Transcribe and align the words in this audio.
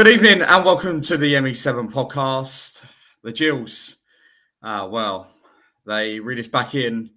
Good 0.00 0.08
evening 0.08 0.40
and 0.40 0.64
welcome 0.64 1.02
to 1.02 1.18
the 1.18 1.34
ME7 1.34 1.92
podcast. 1.92 2.86
The 3.22 3.32
Gills, 3.34 3.96
uh, 4.62 4.88
well, 4.90 5.30
they 5.84 6.18
read 6.18 6.38
us 6.38 6.48
back 6.48 6.74
in 6.74 7.10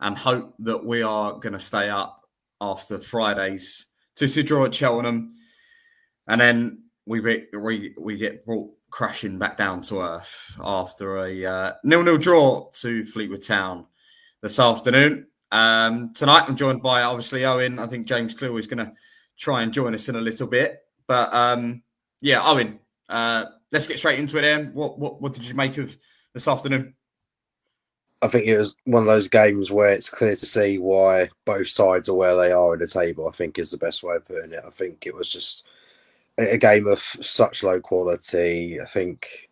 and 0.00 0.18
hope 0.18 0.52
that 0.58 0.84
we 0.84 1.02
are 1.02 1.34
going 1.34 1.52
to 1.52 1.60
stay 1.60 1.88
up 1.88 2.28
after 2.60 2.98
Friday's 2.98 3.86
2 4.16 4.26
2 4.26 4.42
draw 4.42 4.64
at 4.64 4.74
Cheltenham. 4.74 5.36
And 6.26 6.40
then 6.40 6.82
we, 7.06 7.20
we, 7.20 7.94
we 7.96 8.16
get 8.16 8.44
brought 8.44 8.72
crashing 8.90 9.38
back 9.38 9.56
down 9.56 9.80
to 9.82 10.00
earth 10.00 10.52
after 10.60 11.18
a 11.18 11.44
uh, 11.46 11.72
nil 11.84 12.02
nil 12.02 12.18
draw 12.18 12.70
to 12.80 13.06
Fleetwood 13.06 13.46
Town 13.46 13.86
this 14.42 14.58
afternoon. 14.58 15.28
Um, 15.52 16.12
tonight, 16.12 16.42
I'm 16.48 16.56
joined 16.56 16.82
by 16.82 17.02
obviously 17.02 17.44
Owen. 17.44 17.78
I 17.78 17.86
think 17.86 18.08
James 18.08 18.34
Clew 18.34 18.56
is 18.56 18.66
going 18.66 18.84
to 18.84 18.92
try 19.38 19.62
and 19.62 19.72
join 19.72 19.94
us 19.94 20.08
in 20.08 20.16
a 20.16 20.20
little 20.20 20.48
bit. 20.48 20.80
But 21.06 21.32
um, 21.32 21.82
yeah, 22.20 22.42
Owen, 22.44 22.78
uh, 23.08 23.46
let's 23.72 23.86
get 23.86 23.98
straight 23.98 24.18
into 24.18 24.38
it. 24.38 24.42
Then, 24.42 24.72
what, 24.72 24.98
what 24.98 25.20
what 25.20 25.32
did 25.32 25.44
you 25.44 25.54
make 25.54 25.78
of 25.78 25.96
this 26.34 26.48
afternoon? 26.48 26.94
I 28.22 28.28
think 28.28 28.46
it 28.46 28.58
was 28.58 28.76
one 28.84 29.02
of 29.02 29.06
those 29.06 29.28
games 29.28 29.70
where 29.70 29.90
it's 29.90 30.10
clear 30.10 30.36
to 30.36 30.46
see 30.46 30.78
why 30.78 31.30
both 31.46 31.68
sides 31.68 32.08
are 32.08 32.14
where 32.14 32.36
they 32.36 32.52
are 32.52 32.74
in 32.74 32.80
the 32.80 32.86
table. 32.86 33.26
I 33.26 33.32
think 33.32 33.58
is 33.58 33.70
the 33.70 33.78
best 33.78 34.02
way 34.02 34.16
of 34.16 34.26
putting 34.26 34.52
it. 34.52 34.62
I 34.66 34.70
think 34.70 35.06
it 35.06 35.14
was 35.14 35.28
just 35.28 35.66
a 36.38 36.58
game 36.58 36.86
of 36.86 36.98
such 36.98 37.62
low 37.62 37.80
quality. 37.80 38.80
I 38.80 38.84
think 38.86 39.48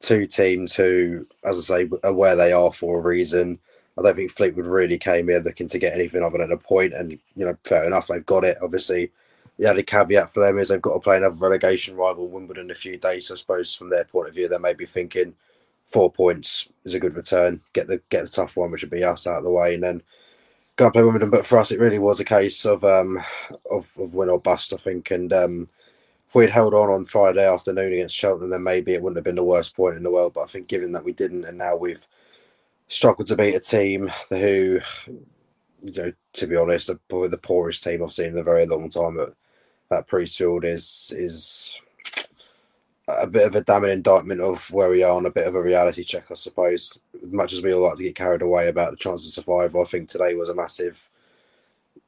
two 0.00 0.26
teams 0.26 0.74
who, 0.74 1.26
as 1.44 1.58
I 1.70 1.78
say, 1.78 1.90
are 2.04 2.12
where 2.12 2.36
they 2.36 2.52
are 2.52 2.72
for 2.72 2.98
a 2.98 3.02
reason. 3.02 3.58
I 3.98 4.02
don't 4.02 4.16
think 4.16 4.30
Fleetwood 4.30 4.66
really 4.66 4.98
came 4.98 5.28
here 5.28 5.40
looking 5.40 5.68
to 5.68 5.78
get 5.78 5.94
anything 5.94 6.22
other 6.22 6.38
than 6.38 6.52
a 6.52 6.56
point, 6.56 6.94
and 6.94 7.12
you 7.12 7.44
know, 7.44 7.56
fair 7.64 7.84
enough, 7.84 8.06
they've 8.06 8.26
got 8.26 8.44
it. 8.44 8.58
Obviously, 8.62 9.10
the 9.58 9.70
other 9.70 9.82
caveat 9.82 10.30
for 10.30 10.44
them 10.44 10.58
is 10.58 10.68
they've 10.68 10.82
got 10.82 10.94
to 10.94 11.00
play 11.00 11.16
another 11.16 11.36
relegation 11.36 11.96
rival, 11.96 12.30
Wimbledon, 12.30 12.64
in 12.66 12.70
a 12.70 12.74
few 12.74 12.96
days. 12.96 13.30
I 13.30 13.36
suppose 13.36 13.74
from 13.74 13.90
their 13.90 14.04
point 14.04 14.28
of 14.28 14.34
view, 14.34 14.48
they 14.48 14.58
may 14.58 14.74
be 14.74 14.86
thinking 14.86 15.34
four 15.86 16.10
points 16.10 16.68
is 16.84 16.94
a 16.94 17.00
good 17.00 17.14
return. 17.14 17.60
Get 17.72 17.86
the 17.86 18.00
get 18.10 18.22
the 18.22 18.30
tough 18.30 18.56
one, 18.56 18.70
which 18.70 18.82
would 18.82 18.90
be 18.90 19.04
us 19.04 19.26
out 19.26 19.38
of 19.38 19.44
the 19.44 19.50
way, 19.50 19.74
and 19.74 19.82
then 19.82 20.02
go 20.76 20.86
and 20.86 20.94
play 20.94 21.02
Wimbledon. 21.02 21.30
But 21.30 21.46
for 21.46 21.58
us, 21.58 21.70
it 21.72 21.80
really 21.80 21.98
was 21.98 22.20
a 22.20 22.24
case 22.24 22.64
of 22.64 22.84
um 22.84 23.22
of, 23.70 23.92
of 23.98 24.14
win 24.14 24.30
or 24.30 24.40
bust, 24.40 24.72
I 24.72 24.76
think. 24.76 25.10
And 25.10 25.32
um, 25.32 25.68
if 26.28 26.34
we'd 26.34 26.50
held 26.50 26.74
on 26.74 26.90
on 26.90 27.04
Friday 27.04 27.46
afternoon 27.46 27.92
against 27.92 28.16
Cheltenham, 28.16 28.50
then 28.50 28.62
maybe 28.62 28.92
it 28.94 29.02
wouldn't 29.02 29.18
have 29.18 29.24
been 29.24 29.36
the 29.36 29.44
worst 29.44 29.76
point 29.76 29.96
in 29.96 30.02
the 30.02 30.10
world. 30.10 30.34
But 30.34 30.42
I 30.42 30.46
think 30.46 30.68
given 30.68 30.92
that 30.92 31.04
we 31.04 31.12
didn't, 31.12 31.44
and 31.44 31.58
now 31.58 31.76
we've 31.76 32.06
struggled 32.88 33.28
to 33.28 33.36
beat 33.36 33.54
a 33.54 33.60
team 33.60 34.10
who, 34.28 34.80
you 35.82 35.92
know, 35.96 36.12
to 36.34 36.46
be 36.46 36.56
honest, 36.56 36.90
are 36.90 36.98
probably 37.08 37.28
the 37.28 37.38
poorest 37.38 37.82
team 37.82 38.02
I've 38.02 38.12
seen 38.12 38.26
in 38.28 38.38
a 38.38 38.42
very 38.42 38.66
long 38.66 38.88
time 38.88 39.18
at, 39.20 39.30
at 39.94 40.08
Priestfield 40.08 40.64
is 40.64 41.12
is 41.16 41.74
a 43.08 43.26
bit 43.26 43.46
of 43.46 43.54
a 43.54 43.60
damning 43.60 43.90
indictment 43.90 44.40
of 44.40 44.70
where 44.72 44.88
we 44.88 45.02
are 45.02 45.14
on 45.14 45.26
a 45.26 45.30
bit 45.30 45.46
of 45.46 45.54
a 45.54 45.62
reality 45.62 46.04
check, 46.04 46.30
I 46.30 46.34
suppose. 46.34 46.98
As 47.22 47.32
much 47.32 47.52
as 47.52 47.62
we 47.62 47.72
all 47.72 47.82
like 47.82 47.96
to 47.96 48.02
get 48.02 48.14
carried 48.14 48.42
away 48.42 48.68
about 48.68 48.92
the 48.92 48.96
chance 48.96 49.26
of 49.26 49.32
survival, 49.32 49.82
I 49.82 49.84
think 49.84 50.08
today 50.08 50.34
was 50.34 50.48
a 50.48 50.54
massive, 50.54 51.10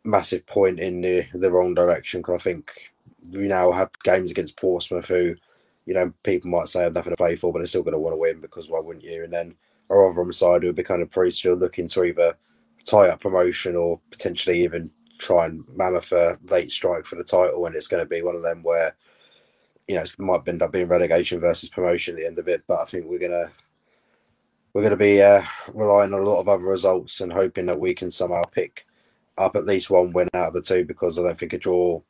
massive 0.05 0.47
point 0.47 0.81
in 0.81 1.03
the, 1.03 1.27
the 1.35 1.51
wrong 1.51 1.75
direction. 1.75 2.21
Because 2.21 2.41
I 2.41 2.45
think 2.45 2.95
we 3.31 3.47
now 3.47 3.73
have 3.73 3.91
games 4.05 4.31
against 4.31 4.57
Portsmouth, 4.57 5.09
who, 5.09 5.35
you 5.85 5.93
know, 5.95 6.13
people 6.23 6.51
might 6.51 6.69
say 6.69 6.83
have 6.83 6.95
nothing 6.95 7.13
to 7.13 7.17
play 7.17 7.37
for, 7.37 7.53
but 7.53 7.59
they're 7.59 7.67
still 7.67 7.83
going 7.83 7.93
to 7.93 7.99
want 7.99 8.15
to 8.15 8.19
win 8.19 8.41
because 8.41 8.71
why 8.71 8.81
wouldn't 8.81 9.05
you? 9.05 9.23
And 9.25 9.33
then 9.33 9.55
our 9.91 10.11
other 10.11 10.33
side 10.33 10.65
would 10.65 10.77
be 10.77 10.83
kind 10.83 11.03
of 11.03 11.11
Priestfield 11.11 11.61
looking 11.61 11.89
to 11.89 12.05
either 12.05 12.37
tie 12.85 13.09
up 13.09 13.21
promotion 13.21 13.77
or 13.77 14.01
potentially 14.11 14.63
even 14.63 14.91
try 15.19 15.47
and 15.47 15.65
mammoth 15.75 16.13
a 16.13 16.39
late 16.49 16.71
strike 16.71 17.05
for 17.05 17.17
the 17.17 17.25
title. 17.25 17.67
And 17.67 17.75
it's 17.75 17.89
going 17.89 18.03
to 18.03 18.09
be 18.09 18.23
one 18.23 18.37
of 18.37 18.43
them 18.43 18.63
where 18.63 18.95
you 19.89 19.95
know, 19.95 20.03
it 20.03 20.19
might 20.19 20.47
end 20.49 20.63
up 20.63 20.73
being 20.73 20.89
relegation 20.89 21.41
versus 21.41 21.69
promotion 21.69 22.15
at 22.15 22.21
the 22.21 22.27
end 22.27 22.39
of 22.39 22.49
it. 22.49 22.63
But 22.67 22.81
I 22.81 22.85
think 22.85 23.07
we're 23.07 23.19
gonna 23.19 23.51
we're 24.73 24.83
gonna 24.83 24.97
be 24.97 25.23
uh, 25.23 25.43
relying 25.73 26.13
on 26.13 26.21
a 26.21 26.25
lot 26.25 26.41
of 26.41 26.49
other 26.49 26.65
results 26.65 27.21
and 27.21 27.33
hoping 27.33 27.67
that 27.67 27.79
we 27.79 27.95
can 27.95 28.11
somehow 28.11 28.43
pick 28.43 28.87
up 29.39 29.55
at 29.55 29.67
least 29.67 29.91
one 29.91 30.13
win 30.13 30.29
out 30.35 30.49
of 30.49 30.55
the 30.55 30.63
two 30.63 30.85
because 30.85 31.19
I 31.19 31.23
don't 31.23 31.39
think 31.39 31.53
a 31.53 31.59
draw, 31.59 32.01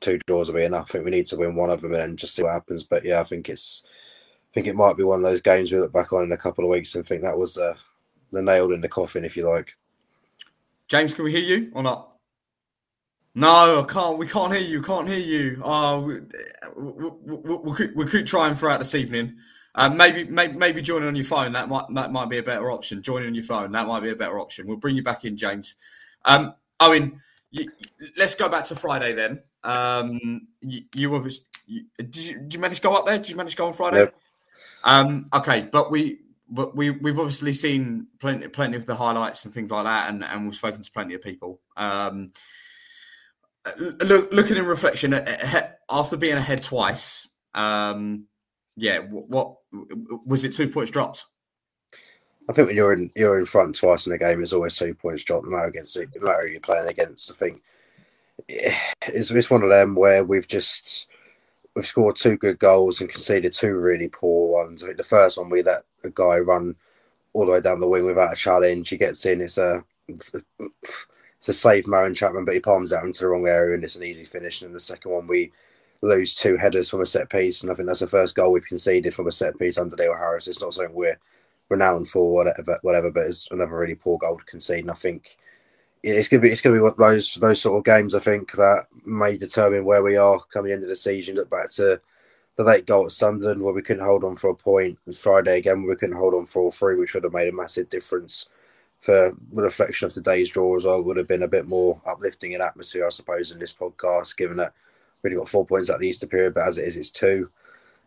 two 0.00 0.18
draws 0.26 0.48
will 0.48 0.56
be 0.56 0.64
enough. 0.64 0.90
I 0.90 0.92
think 0.92 1.04
we 1.04 1.10
need 1.10 1.26
to 1.26 1.36
win 1.36 1.54
one 1.54 1.70
of 1.70 1.82
them 1.82 1.94
and 1.94 2.18
just 2.18 2.34
see 2.34 2.42
what 2.42 2.54
happens. 2.54 2.82
But 2.82 3.04
yeah, 3.04 3.20
I 3.20 3.24
think 3.24 3.48
it's 3.48 3.82
I 3.86 4.54
think 4.54 4.66
it 4.66 4.76
might 4.76 4.96
be 4.96 5.04
one 5.04 5.20
of 5.20 5.30
those 5.30 5.40
games 5.40 5.70
we 5.70 5.78
look 5.78 5.92
back 5.92 6.12
on 6.12 6.24
in 6.24 6.32
a 6.32 6.36
couple 6.36 6.64
of 6.64 6.70
weeks 6.70 6.94
and 6.94 7.06
think 7.06 7.22
that 7.22 7.38
was 7.38 7.56
uh, 7.56 7.74
the 8.32 8.42
nail 8.42 8.72
in 8.72 8.80
the 8.80 8.88
coffin, 8.88 9.24
if 9.24 9.36
you 9.36 9.48
like. 9.48 9.76
James, 10.88 11.14
can 11.14 11.24
we 11.24 11.30
hear 11.30 11.40
you 11.40 11.70
or 11.72 11.82
not? 11.82 12.11
No, 13.34 13.80
I 13.80 13.92
can't. 13.92 14.18
We 14.18 14.26
can't 14.26 14.52
hear 14.52 14.62
you. 14.62 14.82
Can't 14.82 15.08
hear 15.08 15.18
you. 15.18 15.62
Oh, 15.64 16.00
we, 16.00 16.20
we, 16.76 17.10
we, 17.24 17.56
we, 17.56 17.72
could, 17.74 17.96
we 17.96 18.04
could 18.04 18.26
try 18.26 18.48
and 18.48 18.58
throughout 18.58 18.78
this 18.78 18.94
evening. 18.94 19.36
Uh, 19.74 19.88
maybe, 19.88 20.24
maybe, 20.24 20.52
maybe 20.52 20.82
joining 20.82 21.08
on 21.08 21.16
your 21.16 21.24
phone. 21.24 21.52
That 21.52 21.68
might 21.68 21.86
that 21.94 22.12
might 22.12 22.28
be 22.28 22.36
a 22.38 22.42
better 22.42 22.70
option. 22.70 23.02
Joining 23.02 23.28
on 23.28 23.34
your 23.34 23.44
phone. 23.44 23.72
That 23.72 23.86
might 23.86 24.02
be 24.02 24.10
a 24.10 24.16
better 24.16 24.38
option. 24.38 24.66
We'll 24.66 24.76
bring 24.76 24.96
you 24.96 25.02
back 25.02 25.24
in, 25.24 25.36
James. 25.36 25.76
Um, 26.26 26.54
Owen, 26.78 27.20
you, 27.50 27.70
let's 28.18 28.34
go 28.34 28.50
back 28.50 28.64
to 28.64 28.76
Friday 28.76 29.14
then. 29.14 29.40
Um, 29.64 30.48
you, 30.60 30.82
you 30.94 31.08
were 31.08 31.26
you, 31.66 31.84
did, 31.96 32.16
you, 32.16 32.38
did 32.40 32.52
you 32.52 32.60
manage 32.60 32.78
to 32.78 32.82
go 32.82 32.94
up 32.94 33.06
there? 33.06 33.16
Did 33.16 33.30
you 33.30 33.36
manage 33.36 33.52
to 33.52 33.58
go 33.58 33.66
on 33.66 33.72
Friday? 33.72 34.00
Yep. 34.00 34.14
Um, 34.84 35.26
okay, 35.32 35.68
but 35.72 35.90
we 35.90 36.18
but 36.50 36.76
we 36.76 36.90
we've 36.90 37.18
obviously 37.18 37.54
seen 37.54 38.08
plenty 38.20 38.48
plenty 38.48 38.76
of 38.76 38.84
the 38.84 38.94
highlights 38.94 39.46
and 39.46 39.54
things 39.54 39.70
like 39.70 39.84
that, 39.84 40.10
and, 40.10 40.22
and 40.22 40.44
we've 40.44 40.54
spoken 40.54 40.82
to 40.82 40.92
plenty 40.92 41.14
of 41.14 41.22
people. 41.22 41.60
Um, 41.78 42.28
Uh, 43.64 43.70
look, 43.78 44.32
looking 44.32 44.56
in 44.56 44.66
reflection, 44.66 45.14
uh, 45.14 45.38
uh, 45.54 45.62
after 45.90 46.16
being 46.16 46.36
ahead 46.36 46.62
twice, 46.62 47.28
um, 47.54 48.26
yeah, 48.76 48.98
what, 48.98 49.56
was 50.26 50.44
it? 50.44 50.52
Two 50.52 50.68
points 50.68 50.90
dropped. 50.90 51.26
I 52.48 52.52
think 52.52 52.68
when 52.68 52.76
you're 52.76 52.92
in 52.92 53.10
you're 53.14 53.38
in 53.38 53.46
front 53.46 53.76
twice 53.76 54.06
in 54.06 54.12
a 54.12 54.18
game, 54.18 54.42
it's 54.42 54.52
always 54.52 54.76
two 54.76 54.94
points 54.94 55.22
dropped. 55.22 55.44
No 55.44 55.52
matter 55.52 55.68
against 55.68 55.96
no 55.96 56.06
matter 56.20 56.46
you're 56.48 56.60
playing 56.60 56.88
against. 56.88 57.30
I 57.30 57.34
think 57.34 57.62
it's 58.48 59.30
it's 59.30 59.50
one 59.50 59.62
of 59.62 59.68
them 59.68 59.94
where 59.94 60.24
we've 60.24 60.48
just 60.48 61.06
we've 61.76 61.86
scored 61.86 62.16
two 62.16 62.36
good 62.36 62.58
goals 62.58 63.00
and 63.00 63.10
conceded 63.10 63.52
two 63.52 63.74
really 63.74 64.08
poor 64.08 64.50
ones. 64.50 64.82
I 64.82 64.86
think 64.86 64.96
the 64.96 65.04
first 65.04 65.38
one 65.38 65.50
we 65.50 65.62
let 65.62 65.84
a 66.02 66.10
guy 66.10 66.38
run 66.38 66.74
all 67.32 67.46
the 67.46 67.52
way 67.52 67.60
down 67.60 67.80
the 67.80 67.88
wing 67.88 68.04
without 68.04 68.32
a 68.32 68.36
challenge. 68.36 68.88
He 68.88 68.96
gets 68.96 69.24
in. 69.24 69.40
It's 69.40 69.58
a 69.58 69.84
to 71.42 71.52
save 71.52 71.84
Marouane 71.84 72.16
Chapman, 72.16 72.44
but 72.44 72.54
he 72.54 72.60
palms 72.60 72.92
out 72.92 73.04
into 73.04 73.20
the 73.20 73.28
wrong 73.28 73.46
area 73.46 73.74
and 73.74 73.84
it's 73.84 73.96
an 73.96 74.04
easy 74.04 74.24
finish. 74.24 74.62
And 74.62 74.68
in 74.68 74.72
the 74.72 74.80
second 74.80 75.10
one, 75.10 75.26
we 75.26 75.52
lose 76.00 76.34
two 76.34 76.56
headers 76.56 76.88
from 76.88 77.00
a 77.00 77.06
set 77.06 77.30
piece, 77.30 77.62
and 77.62 77.70
I 77.70 77.74
think 77.74 77.86
that's 77.86 78.00
the 78.00 78.06
first 78.06 78.34
goal 78.34 78.52
we've 78.52 78.66
conceded 78.66 79.14
from 79.14 79.28
a 79.28 79.32
set 79.32 79.58
piece 79.58 79.78
under 79.78 79.96
Neil 79.96 80.14
Harris. 80.14 80.48
It's 80.48 80.60
not 80.60 80.74
something 80.74 80.94
we're 80.94 81.18
renowned 81.68 82.08
for, 82.08 82.32
whatever, 82.32 82.78
whatever, 82.82 83.10
but 83.10 83.26
it's 83.26 83.48
another 83.50 83.76
really 83.76 83.94
poor 83.94 84.18
goal 84.18 84.38
to 84.38 84.44
concede. 84.44 84.80
And 84.80 84.90
I 84.90 84.94
think 84.94 85.36
it's 86.02 86.28
gonna 86.28 86.42
be 86.42 86.50
it's 86.50 86.60
gonna 86.60 86.80
be 86.80 86.90
those 86.98 87.34
those 87.34 87.60
sort 87.60 87.78
of 87.78 87.84
games 87.84 88.14
I 88.14 88.18
think 88.18 88.52
that 88.52 88.86
may 89.04 89.36
determine 89.36 89.84
where 89.84 90.02
we 90.02 90.16
are 90.16 90.40
coming 90.52 90.72
into 90.72 90.86
the 90.86 90.96
season. 90.96 91.36
Look 91.36 91.50
back 91.50 91.70
to 91.72 92.00
the 92.56 92.64
late 92.64 92.86
goal 92.86 93.06
at 93.06 93.12
Sunderland 93.12 93.62
where 93.62 93.72
we 93.72 93.82
couldn't 93.82 94.04
hold 94.04 94.24
on 94.24 94.36
for 94.36 94.50
a 94.50 94.54
point, 94.54 94.98
and 95.06 95.16
Friday 95.16 95.58
again 95.58 95.84
we 95.84 95.96
couldn't 95.96 96.16
hold 96.16 96.34
on 96.34 96.46
for 96.46 96.62
all 96.62 96.70
three, 96.72 96.96
which 96.96 97.14
would 97.14 97.24
have 97.24 97.32
made 97.32 97.48
a 97.48 97.52
massive 97.52 97.88
difference 97.88 98.48
for 99.02 99.36
the 99.52 99.62
reflection 99.62 100.06
of 100.06 100.12
today's 100.12 100.48
draw 100.48 100.76
as 100.76 100.84
well 100.84 101.02
would 101.02 101.16
have 101.16 101.26
been 101.26 101.42
a 101.42 101.48
bit 101.48 101.66
more 101.66 102.00
uplifting 102.06 102.52
in 102.52 102.60
atmosphere, 102.60 103.04
I 103.04 103.10
suppose, 103.10 103.50
in 103.50 103.58
this 103.58 103.72
podcast, 103.72 104.36
given 104.36 104.56
that 104.58 104.72
we've 105.20 105.32
only 105.32 105.42
got 105.42 105.48
four 105.48 105.66
points 105.66 105.90
at 105.90 105.98
the 105.98 106.06
Easter 106.06 106.28
period, 106.28 106.54
but 106.54 106.68
as 106.68 106.78
it 106.78 106.86
is, 106.86 106.96
it's 106.96 107.10
two. 107.10 107.50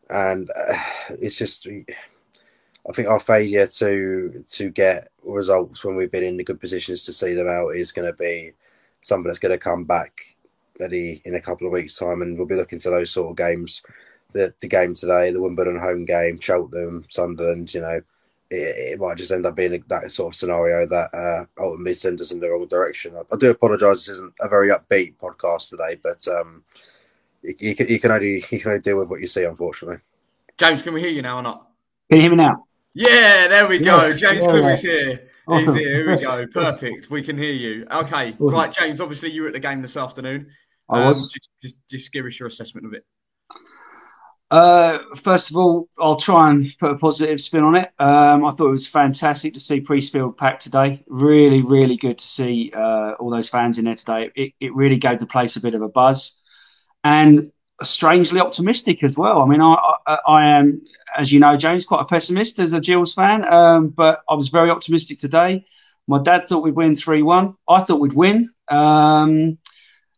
And 0.09 0.49
uh, 0.51 0.79
it's 1.09 1.37
just, 1.37 1.67
I 1.67 2.91
think 2.93 3.09
our 3.09 3.19
failure 3.19 3.67
to 3.67 4.45
to 4.47 4.69
get 4.69 5.09
results 5.23 5.83
when 5.83 5.97
we've 5.97 6.11
been 6.11 6.23
in 6.23 6.37
the 6.37 6.45
good 6.45 6.61
positions 6.61 7.03
to 7.05 7.13
see 7.13 7.33
them 7.33 7.49
out 7.49 7.75
is 7.75 7.91
going 7.91 8.07
to 8.07 8.17
be 8.17 8.53
something 9.01 9.27
that's 9.27 9.39
going 9.39 9.51
to 9.51 9.57
come 9.57 9.83
back 9.83 10.37
maybe 10.79 11.21
in 11.25 11.35
a 11.35 11.41
couple 11.41 11.67
of 11.67 11.73
weeks' 11.73 11.97
time, 11.97 12.21
and 12.21 12.37
we'll 12.37 12.47
be 12.47 12.55
looking 12.55 12.79
to 12.79 12.89
those 12.89 13.11
sort 13.11 13.31
of 13.31 13.35
games. 13.35 13.83
The, 14.31 14.53
the 14.61 14.67
game 14.67 14.93
today, 14.93 15.31
the 15.31 15.41
Wimbledon 15.41 15.79
home 15.79 16.05
game, 16.05 16.39
Cheltenham, 16.39 17.05
Sunderland, 17.09 17.73
you 17.73 17.81
know, 17.81 18.01
it, 18.49 18.93
it, 18.93 18.99
might 18.99 19.17
just 19.17 19.31
end 19.31 19.45
up 19.45 19.55
being 19.55 19.83
that 19.87 20.11
sort 20.11 20.33
of 20.33 20.37
scenario 20.37 20.85
that 20.87 21.13
uh, 21.13 21.45
ultimately 21.61 21.93
sends 21.93 22.21
us 22.21 22.31
in 22.31 22.39
the 22.39 22.49
wrong 22.49 22.67
direction. 22.67 23.15
I, 23.15 23.21
I 23.33 23.37
do 23.37 23.49
apologise. 23.49 24.05
This 24.05 24.09
isn't 24.09 24.33
a 24.39 24.47
very 24.47 24.69
upbeat 24.69 25.15
podcast 25.17 25.69
today, 25.69 25.99
but 26.01 26.27
um, 26.27 26.63
you, 27.41 27.55
you, 27.59 27.75
can, 27.75 27.87
you 27.87 27.99
can 27.99 28.11
only 28.11 28.45
you 28.49 28.59
can 28.59 28.71
only 28.71 28.81
deal 28.81 28.97
with 28.97 29.09
what 29.09 29.21
you 29.21 29.27
see, 29.27 29.43
unfortunately. 29.43 29.97
James, 30.57 30.81
can 30.81 30.93
we 30.93 31.01
hear 31.01 31.09
you 31.09 31.21
now 31.21 31.37
or 31.37 31.43
not? 31.43 31.67
Can 32.09 32.17
you 32.17 32.21
hear 32.23 32.31
me 32.31 32.37
now? 32.37 32.65
Yeah, 32.93 33.47
there 33.49 33.67
we 33.67 33.79
go. 33.79 33.97
Yes, 33.97 34.21
James 34.21 34.45
yeah, 34.45 34.69
is 34.69 34.81
here. 34.81 35.29
Awesome. 35.47 35.73
He's 35.73 35.83
here. 35.83 35.95
Here 35.95 36.15
we 36.15 36.21
go. 36.21 36.47
Perfect. 36.53 37.09
We 37.09 37.21
can 37.21 37.37
hear 37.37 37.51
you. 37.51 37.85
Okay. 37.91 38.31
Awesome. 38.31 38.47
Right, 38.47 38.71
James. 38.71 39.01
Obviously, 39.01 39.31
you 39.31 39.41
were 39.41 39.47
at 39.49 39.53
the 39.53 39.59
game 39.59 39.81
this 39.81 39.97
afternoon. 39.97 40.47
I 40.89 41.07
was. 41.07 41.23
Um, 41.23 41.29
just, 41.33 41.49
just, 41.61 41.75
just 41.89 42.11
give 42.13 42.25
us 42.25 42.39
your 42.39 42.47
assessment 42.47 42.87
of 42.87 42.93
it. 42.93 43.05
Uh, 44.51 44.99
first 45.15 45.49
of 45.49 45.57
all, 45.57 45.89
I'll 45.99 46.15
try 46.15 46.51
and 46.51 46.67
put 46.79 46.91
a 46.91 46.97
positive 46.97 47.41
spin 47.41 47.63
on 47.63 47.75
it. 47.75 47.91
Um, 47.99 48.45
I 48.45 48.51
thought 48.51 48.67
it 48.67 48.71
was 48.71 48.87
fantastic 48.87 49.53
to 49.53 49.59
see 49.59 49.81
Priestfield 49.81 50.37
packed 50.37 50.61
today. 50.61 51.03
Really, 51.07 51.61
really 51.61 51.97
good 51.97 52.17
to 52.17 52.27
see 52.27 52.71
uh, 52.75 53.13
all 53.13 53.29
those 53.29 53.49
fans 53.49 53.79
in 53.79 53.85
there 53.85 53.95
today. 53.95 54.31
It, 54.35 54.53
it 54.59 54.75
really 54.75 54.97
gave 54.97 55.19
the 55.19 55.25
place 55.25 55.55
a 55.55 55.61
bit 55.61 55.73
of 55.73 55.81
a 55.81 55.89
buzz. 55.89 56.43
And 57.03 57.51
strangely 57.83 58.39
optimistic 58.39 59.03
as 59.03 59.17
well. 59.17 59.41
I 59.41 59.45
mean, 59.45 59.61
I, 59.61 59.75
I, 60.07 60.17
I, 60.27 60.45
am, 60.47 60.81
as 61.17 61.31
you 61.31 61.39
know, 61.39 61.57
James, 61.57 61.85
quite 61.85 62.01
a 62.01 62.05
pessimist 62.05 62.59
as 62.59 62.73
a 62.73 62.79
Gills 62.79 63.13
fan, 63.13 63.51
um, 63.53 63.89
but 63.89 64.23
I 64.29 64.35
was 64.35 64.49
very 64.49 64.69
optimistic 64.69 65.19
today. 65.19 65.65
My 66.07 66.21
dad 66.21 66.45
thought 66.45 66.63
we'd 66.63 66.75
win 66.75 66.95
3 66.95 67.21
1. 67.21 67.55
I 67.67 67.81
thought 67.81 67.99
we'd 67.99 68.13
win. 68.13 68.51
Um, 68.69 69.57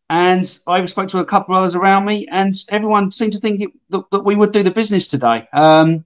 and 0.09 0.59
I 0.67 0.85
spoke 0.85 1.09
to 1.09 1.19
a 1.19 1.25
couple 1.25 1.55
of 1.55 1.61
others 1.61 1.75
around 1.75 2.05
me, 2.05 2.27
and 2.31 2.53
everyone 2.69 3.11
seemed 3.11 3.33
to 3.33 3.39
think 3.39 3.61
it, 3.61 3.69
that, 3.89 4.09
that, 4.11 4.21
we 4.21 4.35
would 4.35 4.51
do 4.51 4.63
the 4.63 4.71
business 4.71 5.07
today. 5.07 5.47
Um, 5.53 6.05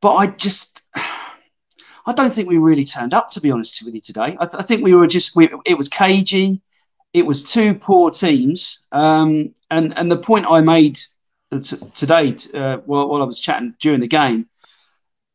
but 0.00 0.14
I 0.14 0.26
just, 0.28 0.82
I 2.06 2.12
don't 2.12 2.32
think 2.32 2.48
we 2.48 2.58
really 2.58 2.84
turned 2.84 3.14
up, 3.14 3.30
to 3.30 3.40
be 3.40 3.50
honest 3.50 3.82
with 3.84 3.94
you, 3.94 4.00
today. 4.00 4.36
I, 4.38 4.46
th- 4.46 4.60
I 4.60 4.62
think 4.62 4.82
we 4.82 4.94
were 4.94 5.06
just, 5.06 5.36
we, 5.36 5.48
it 5.64 5.76
was 5.76 5.88
cagey 5.88 6.60
it 7.16 7.24
was 7.24 7.50
two 7.50 7.74
poor 7.74 8.10
teams. 8.10 8.86
Um, 8.92 9.54
and, 9.70 9.96
and 9.96 10.10
the 10.10 10.18
point 10.18 10.44
I 10.50 10.60
made 10.60 10.98
t- 11.50 11.76
today 11.94 12.36
uh, 12.52 12.76
while, 12.84 13.08
while 13.08 13.22
I 13.22 13.24
was 13.24 13.40
chatting 13.40 13.74
during 13.80 14.00
the 14.00 14.06
game, 14.06 14.46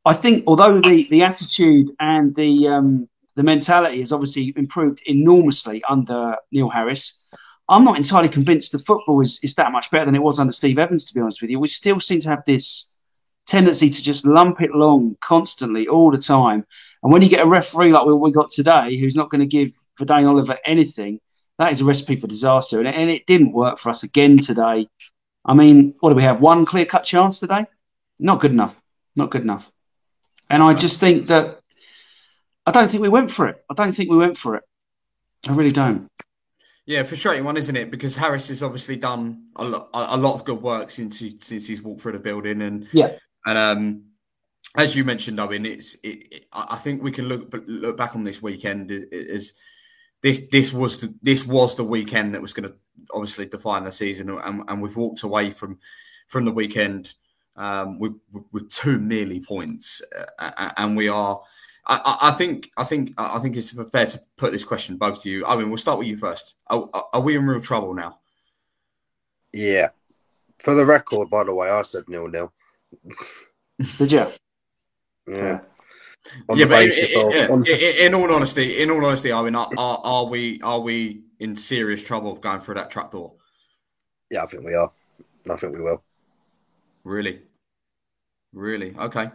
I 0.05 0.13
think 0.13 0.43
although 0.45 0.79
the, 0.79 1.07
the 1.09 1.23
attitude 1.23 1.89
and 1.99 2.35
the 2.35 2.67
um, 2.67 3.09
the 3.35 3.41
mentality 3.41 3.99
has 3.99 4.11
obviously 4.11 4.53
improved 4.55 5.01
enormously 5.07 5.81
under 5.89 6.35
Neil 6.51 6.69
Harris, 6.69 7.27
I'm 7.69 7.83
not 7.83 7.97
entirely 7.97 8.29
convinced 8.29 8.71
the 8.71 8.79
football 8.79 9.21
is, 9.21 9.39
is 9.43 9.55
that 9.55 9.71
much 9.71 9.91
better 9.91 10.05
than 10.05 10.15
it 10.15 10.21
was 10.21 10.39
under 10.39 10.53
Steve 10.53 10.79
Evans, 10.79 11.05
to 11.05 11.13
be 11.13 11.21
honest 11.21 11.41
with 11.41 11.51
you. 11.51 11.59
We 11.59 11.67
still 11.67 11.99
seem 11.99 12.19
to 12.21 12.29
have 12.29 12.43
this 12.45 12.97
tendency 13.45 13.89
to 13.89 14.03
just 14.03 14.25
lump 14.25 14.61
it 14.61 14.71
long 14.71 15.15
constantly 15.21 15.87
all 15.87 16.11
the 16.11 16.17
time. 16.17 16.65
And 17.03 17.11
when 17.11 17.21
you 17.21 17.29
get 17.29 17.45
a 17.45 17.49
referee 17.49 17.91
like 17.91 18.05
we, 18.05 18.31
got 18.31 18.49
today, 18.49 18.97
who's 18.97 19.15
not 19.15 19.29
going 19.29 19.41
to 19.41 19.47
give 19.47 19.69
Vadaine 19.99 20.29
Oliver 20.29 20.57
anything, 20.65 21.19
that 21.57 21.71
is 21.71 21.81
a 21.81 21.85
recipe 21.85 22.15
for 22.15 22.27
disaster. 22.27 22.79
And 22.79 22.87
it, 22.87 22.95
and 22.95 23.09
it 23.09 23.25
didn't 23.25 23.53
work 23.53 23.77
for 23.77 23.89
us 23.89 24.03
again 24.03 24.39
today. 24.39 24.87
I 25.45 25.53
mean, 25.53 25.95
what 25.99 26.09
do 26.09 26.15
we 26.15 26.23
have? 26.23 26.41
One 26.41 26.65
clear 26.65 26.85
cut 26.85 27.03
chance 27.03 27.39
today? 27.39 27.65
Not 28.19 28.39
good 28.41 28.51
enough. 28.51 28.79
Not 29.15 29.31
good 29.31 29.41
enough. 29.41 29.71
And 30.49 30.61
I 30.61 30.73
just 30.73 30.99
think 30.99 31.27
that 31.27 31.59
I 32.65 32.71
don't 32.71 32.91
think 32.91 33.01
we 33.01 33.09
went 33.09 33.31
for 33.31 33.47
it. 33.47 33.63
I 33.69 33.73
don't 33.73 33.93
think 33.93 34.09
we 34.09 34.17
went 34.17 34.37
for 34.37 34.55
it. 34.55 34.63
I 35.47 35.53
really 35.53 35.71
don't. 35.71 36.07
Yeah, 36.91 37.03
frustrating 37.03 37.45
one, 37.45 37.55
isn't 37.55 37.77
it? 37.77 37.89
Because 37.89 38.17
Harris 38.17 38.49
has 38.49 38.61
obviously 38.61 38.97
done 38.97 39.45
a 39.55 39.63
lot, 39.63 39.87
a 39.93 40.17
lot 40.17 40.33
of 40.33 40.43
good 40.43 40.61
work 40.61 40.89
since 40.89 41.17
he, 41.19 41.37
since 41.39 41.65
he's 41.65 41.81
walked 41.81 42.01
through 42.01 42.11
the 42.11 42.19
building, 42.19 42.61
and 42.63 42.85
yeah, 42.91 43.15
and 43.45 43.57
um, 43.57 44.03
as 44.75 44.93
you 44.93 45.05
mentioned, 45.05 45.39
I 45.39 45.47
mean, 45.47 45.65
it's 45.65 45.93
it, 46.03 46.27
it, 46.29 46.45
I 46.51 46.75
think 46.75 47.01
we 47.01 47.13
can 47.13 47.29
look 47.29 47.55
look 47.65 47.95
back 47.95 48.13
on 48.13 48.25
this 48.25 48.41
weekend 48.41 48.91
as 48.91 49.53
this 50.21 50.47
this 50.51 50.73
was 50.73 50.97
the, 50.97 51.15
this 51.21 51.47
was 51.47 51.75
the 51.75 51.85
weekend 51.85 52.35
that 52.35 52.41
was 52.41 52.51
going 52.51 52.67
to 52.67 52.75
obviously 53.13 53.45
define 53.45 53.85
the 53.85 53.91
season, 53.93 54.29
and, 54.29 54.63
and 54.67 54.81
we've 54.81 54.97
walked 54.97 55.23
away 55.23 55.49
from 55.49 55.79
from 56.27 56.43
the 56.43 56.51
weekend 56.51 57.13
um, 57.55 57.99
with, 57.99 58.19
with 58.51 58.69
two 58.69 58.99
nearly 58.99 59.39
points, 59.39 60.01
uh, 60.39 60.71
and 60.75 60.97
we 60.97 61.07
are. 61.07 61.41
I, 61.87 62.17
I, 62.21 62.31
think 62.31 62.69
I 62.77 62.83
think 62.83 63.13
I 63.17 63.39
think 63.39 63.57
it's 63.57 63.71
fair 63.71 64.05
to 64.05 64.21
put 64.37 64.51
this 64.51 64.63
question 64.63 64.97
both 64.97 65.21
to 65.23 65.29
you. 65.29 65.45
I 65.45 65.55
mean, 65.55 65.69
we'll 65.69 65.77
start 65.77 65.97
with 65.97 66.07
you 66.07 66.17
first. 66.17 66.55
Are, 66.67 66.87
are 67.13 67.21
we 67.21 67.35
in 67.35 67.45
real 67.45 67.61
trouble 67.61 67.93
now? 67.93 68.19
Yeah. 69.51 69.89
For 70.59 70.75
the 70.75 70.85
record, 70.85 71.29
by 71.29 71.43
the 71.43 71.53
way, 71.53 71.69
I 71.69 71.81
said 71.81 72.03
nil 72.07 72.27
nil. 72.27 72.53
Did 73.97 74.11
you? 74.11 74.27
Yeah 75.27 75.61
yeah, 76.53 76.65
but 76.65 76.83
in, 76.83 77.65
in, 77.65 78.05
in, 78.05 78.13
all 78.13 78.31
honesty, 78.31 78.81
in 78.81 78.91
all 78.91 79.03
honesty, 79.05 79.33
I 79.33 79.41
mean, 79.43 79.55
are, 79.55 79.69
are, 79.77 80.01
are, 80.03 80.25
we 80.25 80.61
are 80.61 80.79
we 80.79 81.23
in 81.39 81.55
serious 81.55 82.03
trouble 82.03 82.31
of 82.31 82.41
going 82.41 82.59
through 82.59 82.75
that 82.75 82.91
trapdoor? 82.91 83.33
Yeah, 84.29 84.43
I 84.43 84.45
think 84.45 84.63
we 84.63 84.75
are. 84.75 84.91
I 85.49 85.55
think 85.55 85.75
we 85.75 85.81
will. 85.81 86.03
Really, 87.03 87.41
really. 88.53 88.95
Okay, 88.97 89.31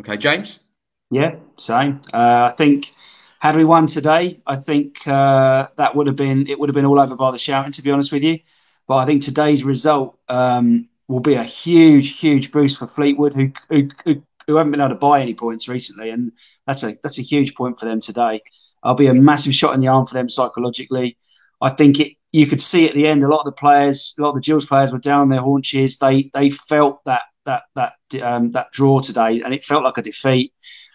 okay, 0.00 0.16
James. 0.16 0.60
Yeah, 1.10 1.36
same. 1.56 2.00
Uh, 2.12 2.48
I 2.50 2.54
think 2.56 2.92
had 3.40 3.56
we 3.56 3.64
won 3.64 3.86
today, 3.86 4.40
I 4.46 4.56
think 4.56 5.06
uh, 5.08 5.68
that 5.76 5.94
would 5.96 6.06
have 6.06 6.16
been 6.16 6.46
it 6.48 6.58
would 6.58 6.68
have 6.68 6.74
been 6.74 6.84
all 6.84 7.00
over 7.00 7.16
by 7.16 7.30
the 7.30 7.38
shouting. 7.38 7.72
To 7.72 7.82
be 7.82 7.90
honest 7.90 8.12
with 8.12 8.22
you, 8.22 8.40
but 8.86 8.96
I 8.96 9.06
think 9.06 9.22
today's 9.22 9.64
result 9.64 10.18
um, 10.28 10.88
will 11.08 11.20
be 11.20 11.34
a 11.34 11.42
huge, 11.42 12.18
huge 12.18 12.52
boost 12.52 12.78
for 12.78 12.86
Fleetwood, 12.86 13.32
who, 13.34 13.52
who, 13.70 13.88
who 14.04 14.22
who 14.46 14.56
haven't 14.56 14.72
been 14.72 14.80
able 14.80 14.90
to 14.90 14.94
buy 14.96 15.20
any 15.20 15.34
points 15.34 15.68
recently, 15.68 16.10
and 16.10 16.32
that's 16.66 16.82
a 16.82 16.92
that's 17.02 17.18
a 17.18 17.22
huge 17.22 17.54
point 17.54 17.78
for 17.80 17.86
them 17.86 18.00
today. 18.00 18.42
I'll 18.82 18.94
be 18.94 19.06
a 19.06 19.14
massive 19.14 19.54
shot 19.54 19.74
in 19.74 19.80
the 19.80 19.88
arm 19.88 20.04
for 20.06 20.14
them 20.14 20.28
psychologically. 20.28 21.16
I 21.60 21.70
think 21.70 22.00
it. 22.00 22.12
You 22.30 22.46
could 22.46 22.60
see 22.60 22.86
at 22.86 22.94
the 22.94 23.06
end, 23.06 23.24
a 23.24 23.28
lot 23.28 23.38
of 23.38 23.46
the 23.46 23.52
players, 23.52 24.14
a 24.18 24.22
lot 24.22 24.28
of 24.30 24.34
the 24.34 24.42
Gills 24.42 24.66
players 24.66 24.92
were 24.92 24.98
down 24.98 25.30
their 25.30 25.40
haunches. 25.40 25.96
They 25.96 26.30
they 26.34 26.50
felt 26.50 27.02
that 27.06 27.22
that 27.46 27.62
that 27.74 27.94
um, 28.22 28.50
that 28.50 28.70
draw 28.70 29.00
today, 29.00 29.40
and 29.40 29.54
it 29.54 29.64
felt 29.64 29.82
like 29.82 29.96
a 29.96 30.02
defeat. 30.02 30.52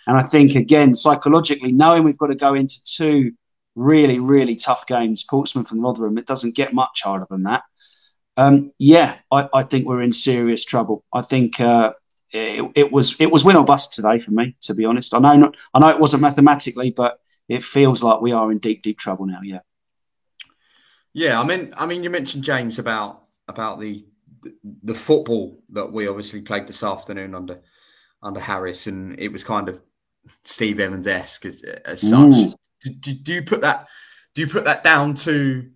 And 0.08 0.18
I 0.18 0.24
think 0.24 0.56
again, 0.56 0.96
psychologically, 0.96 1.72
knowing 1.72 2.04
we've 2.04 2.18
got 2.18 2.28
to 2.28 2.36
go 2.36 2.54
into 2.54 2.84
two 2.84 3.34
really 3.76 4.20
really 4.20 4.56
tough 4.56 4.86
games, 4.86 5.24
Portsmouth 5.24 5.72
and 5.72 5.82
Rotherham, 5.82 6.18
it 6.18 6.28
doesn't 6.28 6.56
get 6.56 6.74
much 6.74 7.02
harder 7.04 7.26
than 7.30 7.44
that. 7.44 7.64
Um, 8.36 8.72
yeah, 8.80 9.18
I, 9.32 9.48
I, 9.54 9.64
think 9.64 9.86
we're 9.86 10.02
in 10.02 10.12
serious 10.12 10.66
trouble. 10.66 11.04
I 11.14 11.22
think 11.22 11.60
uh, 11.60 11.94
it, 12.32 12.72
it, 12.74 12.92
was 12.92 13.20
it 13.22 13.32
was 13.32 13.46
win 13.46 13.56
or 13.56 13.64
bust 13.64 13.94
today 13.94 14.18
for 14.18 14.32
me. 14.32 14.56
To 14.62 14.74
be 14.74 14.86
honest, 14.86 15.14
I 15.14 15.20
know 15.20 15.34
not, 15.34 15.58
I 15.74 15.80
know 15.80 15.90
it 15.90 16.00
wasn't 16.00 16.24
mathematically, 16.24 16.90
but 16.90 17.20
it 17.48 17.64
feels 17.64 18.02
like 18.02 18.22
we 18.22 18.32
are 18.32 18.52
in 18.52 18.58
deep 18.58 18.82
deep 18.82 18.98
trouble 18.98 19.28
now. 19.28 19.40
Yeah. 19.44 19.60
Yeah, 21.14 21.40
I 21.40 21.44
mean, 21.44 21.74
I 21.78 21.86
mean, 21.86 22.04
you 22.04 22.10
mentioned 22.10 22.44
James 22.44 22.80
about 22.80 23.24
about 23.48 23.80
the 23.80 24.06
the 24.84 24.96
football 24.96 25.62
that 25.70 25.92
we 25.92 26.08
obviously 26.08 26.42
played 26.42 26.68
this 26.68 26.84
afternoon 26.84 27.36
under 27.36 27.62
under 28.24 28.40
Harris, 28.40 28.88
and 28.88 29.20
it 29.20 29.32
was 29.32 29.44
kind 29.44 29.70
of 29.70 29.80
Steve 30.44 30.80
Evans 30.80 31.08
esque 31.08 31.46
as, 31.46 31.62
as, 31.64 32.02
such. 32.02 32.12
Mm. 32.12 32.56
Do, 33.00 33.14
do, 33.14 33.34
you 33.34 33.44
put 33.44 33.62
that? 33.62 33.88
Do 34.34 34.42
you 34.42 34.48
put 34.48 34.66
that 34.66 34.84
down 34.84 35.16
to 35.16 35.70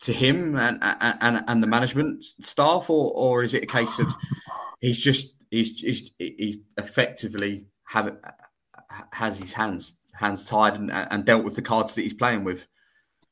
to 0.00 0.12
him 0.12 0.56
and 0.56 0.78
and 0.82 1.44
and 1.46 1.62
the 1.62 1.66
management 1.66 2.24
staff, 2.40 2.88
or 2.90 3.12
or 3.14 3.42
is 3.42 3.54
it 3.54 3.62
a 3.62 3.66
case 3.66 3.98
of 3.98 4.08
he's 4.80 4.98
just 4.98 5.34
he's, 5.50 5.80
he's 5.80 6.10
he 6.18 6.62
effectively 6.76 7.66
have 7.84 8.16
has 9.12 9.38
his 9.38 9.52
hands 9.52 9.96
hands 10.12 10.44
tied 10.44 10.74
and, 10.74 10.90
and 10.90 11.24
dealt 11.24 11.44
with 11.44 11.56
the 11.56 11.62
cards 11.62 11.94
that 11.94 12.02
he's 12.02 12.14
playing 12.14 12.44
with. 12.44 12.66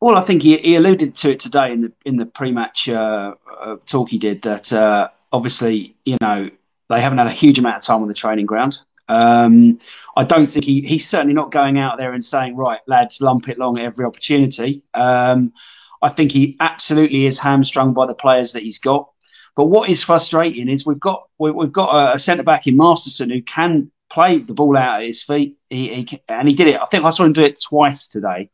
Well, 0.00 0.16
I 0.16 0.20
think 0.20 0.42
he, 0.42 0.56
he 0.56 0.74
alluded 0.74 1.14
to 1.14 1.30
it 1.30 1.40
today 1.40 1.72
in 1.72 1.80
the 1.80 1.92
in 2.04 2.16
the 2.16 2.26
pre-match 2.26 2.88
uh, 2.88 3.34
uh, 3.60 3.76
talk 3.86 4.10
he 4.10 4.18
did 4.18 4.42
that 4.42 4.72
uh, 4.72 5.08
obviously 5.32 5.94
you 6.04 6.16
know 6.20 6.50
they 6.88 7.00
haven't 7.00 7.18
had 7.18 7.26
a 7.26 7.30
huge 7.30 7.58
amount 7.58 7.76
of 7.76 7.82
time 7.82 8.02
on 8.02 8.08
the 8.08 8.14
training 8.14 8.46
ground. 8.46 8.80
Um, 9.12 9.78
I 10.16 10.24
don't 10.24 10.46
think 10.46 10.64
he, 10.64 10.80
he's 10.80 11.08
certainly 11.08 11.34
not 11.34 11.50
going 11.50 11.78
out 11.78 11.98
there 11.98 12.14
and 12.14 12.24
saying, 12.24 12.56
right, 12.56 12.80
lads, 12.86 13.20
lump 13.20 13.48
it 13.48 13.58
long 13.58 13.78
at 13.78 13.84
every 13.84 14.06
opportunity. 14.06 14.82
Um, 14.94 15.52
I 16.00 16.08
think 16.08 16.32
he 16.32 16.56
absolutely 16.60 17.26
is 17.26 17.38
hamstrung 17.38 17.92
by 17.92 18.06
the 18.06 18.14
players 18.14 18.52
that 18.52 18.62
he's 18.62 18.78
got. 18.78 19.10
But 19.54 19.66
what 19.66 19.90
is 19.90 20.02
frustrating 20.02 20.68
is 20.68 20.86
we've 20.86 20.98
got 20.98 21.24
we, 21.38 21.50
have 21.50 21.72
got 21.72 22.14
a, 22.14 22.18
centre 22.18 22.42
back 22.42 22.66
in 22.66 22.76
Masterson 22.76 23.28
who 23.28 23.42
can 23.42 23.90
play 24.08 24.38
the 24.38 24.54
ball 24.54 24.78
out 24.78 25.02
at 25.02 25.06
his 25.06 25.22
feet. 25.22 25.58
He, 25.68 26.04
he, 26.04 26.22
and 26.28 26.48
he 26.48 26.54
did 26.54 26.68
it. 26.68 26.80
I 26.80 26.86
think 26.86 27.04
I 27.04 27.10
saw 27.10 27.24
him 27.24 27.34
do 27.34 27.42
it 27.42 27.60
twice 27.60 28.08
today. 28.08 28.50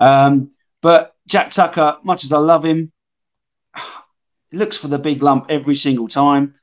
Um, 0.00 0.50
but 0.80 1.14
Jack 1.28 1.52
Tucker, 1.52 1.98
much 2.02 2.24
as 2.24 2.32
I 2.32 2.38
love 2.38 2.64
him, 2.64 2.90
looks 4.52 4.76
for 4.76 4.88
the 4.88 4.98
big 4.98 5.22
lump 5.22 5.46
every 5.48 5.76
single 5.76 6.08
time. 6.08 6.54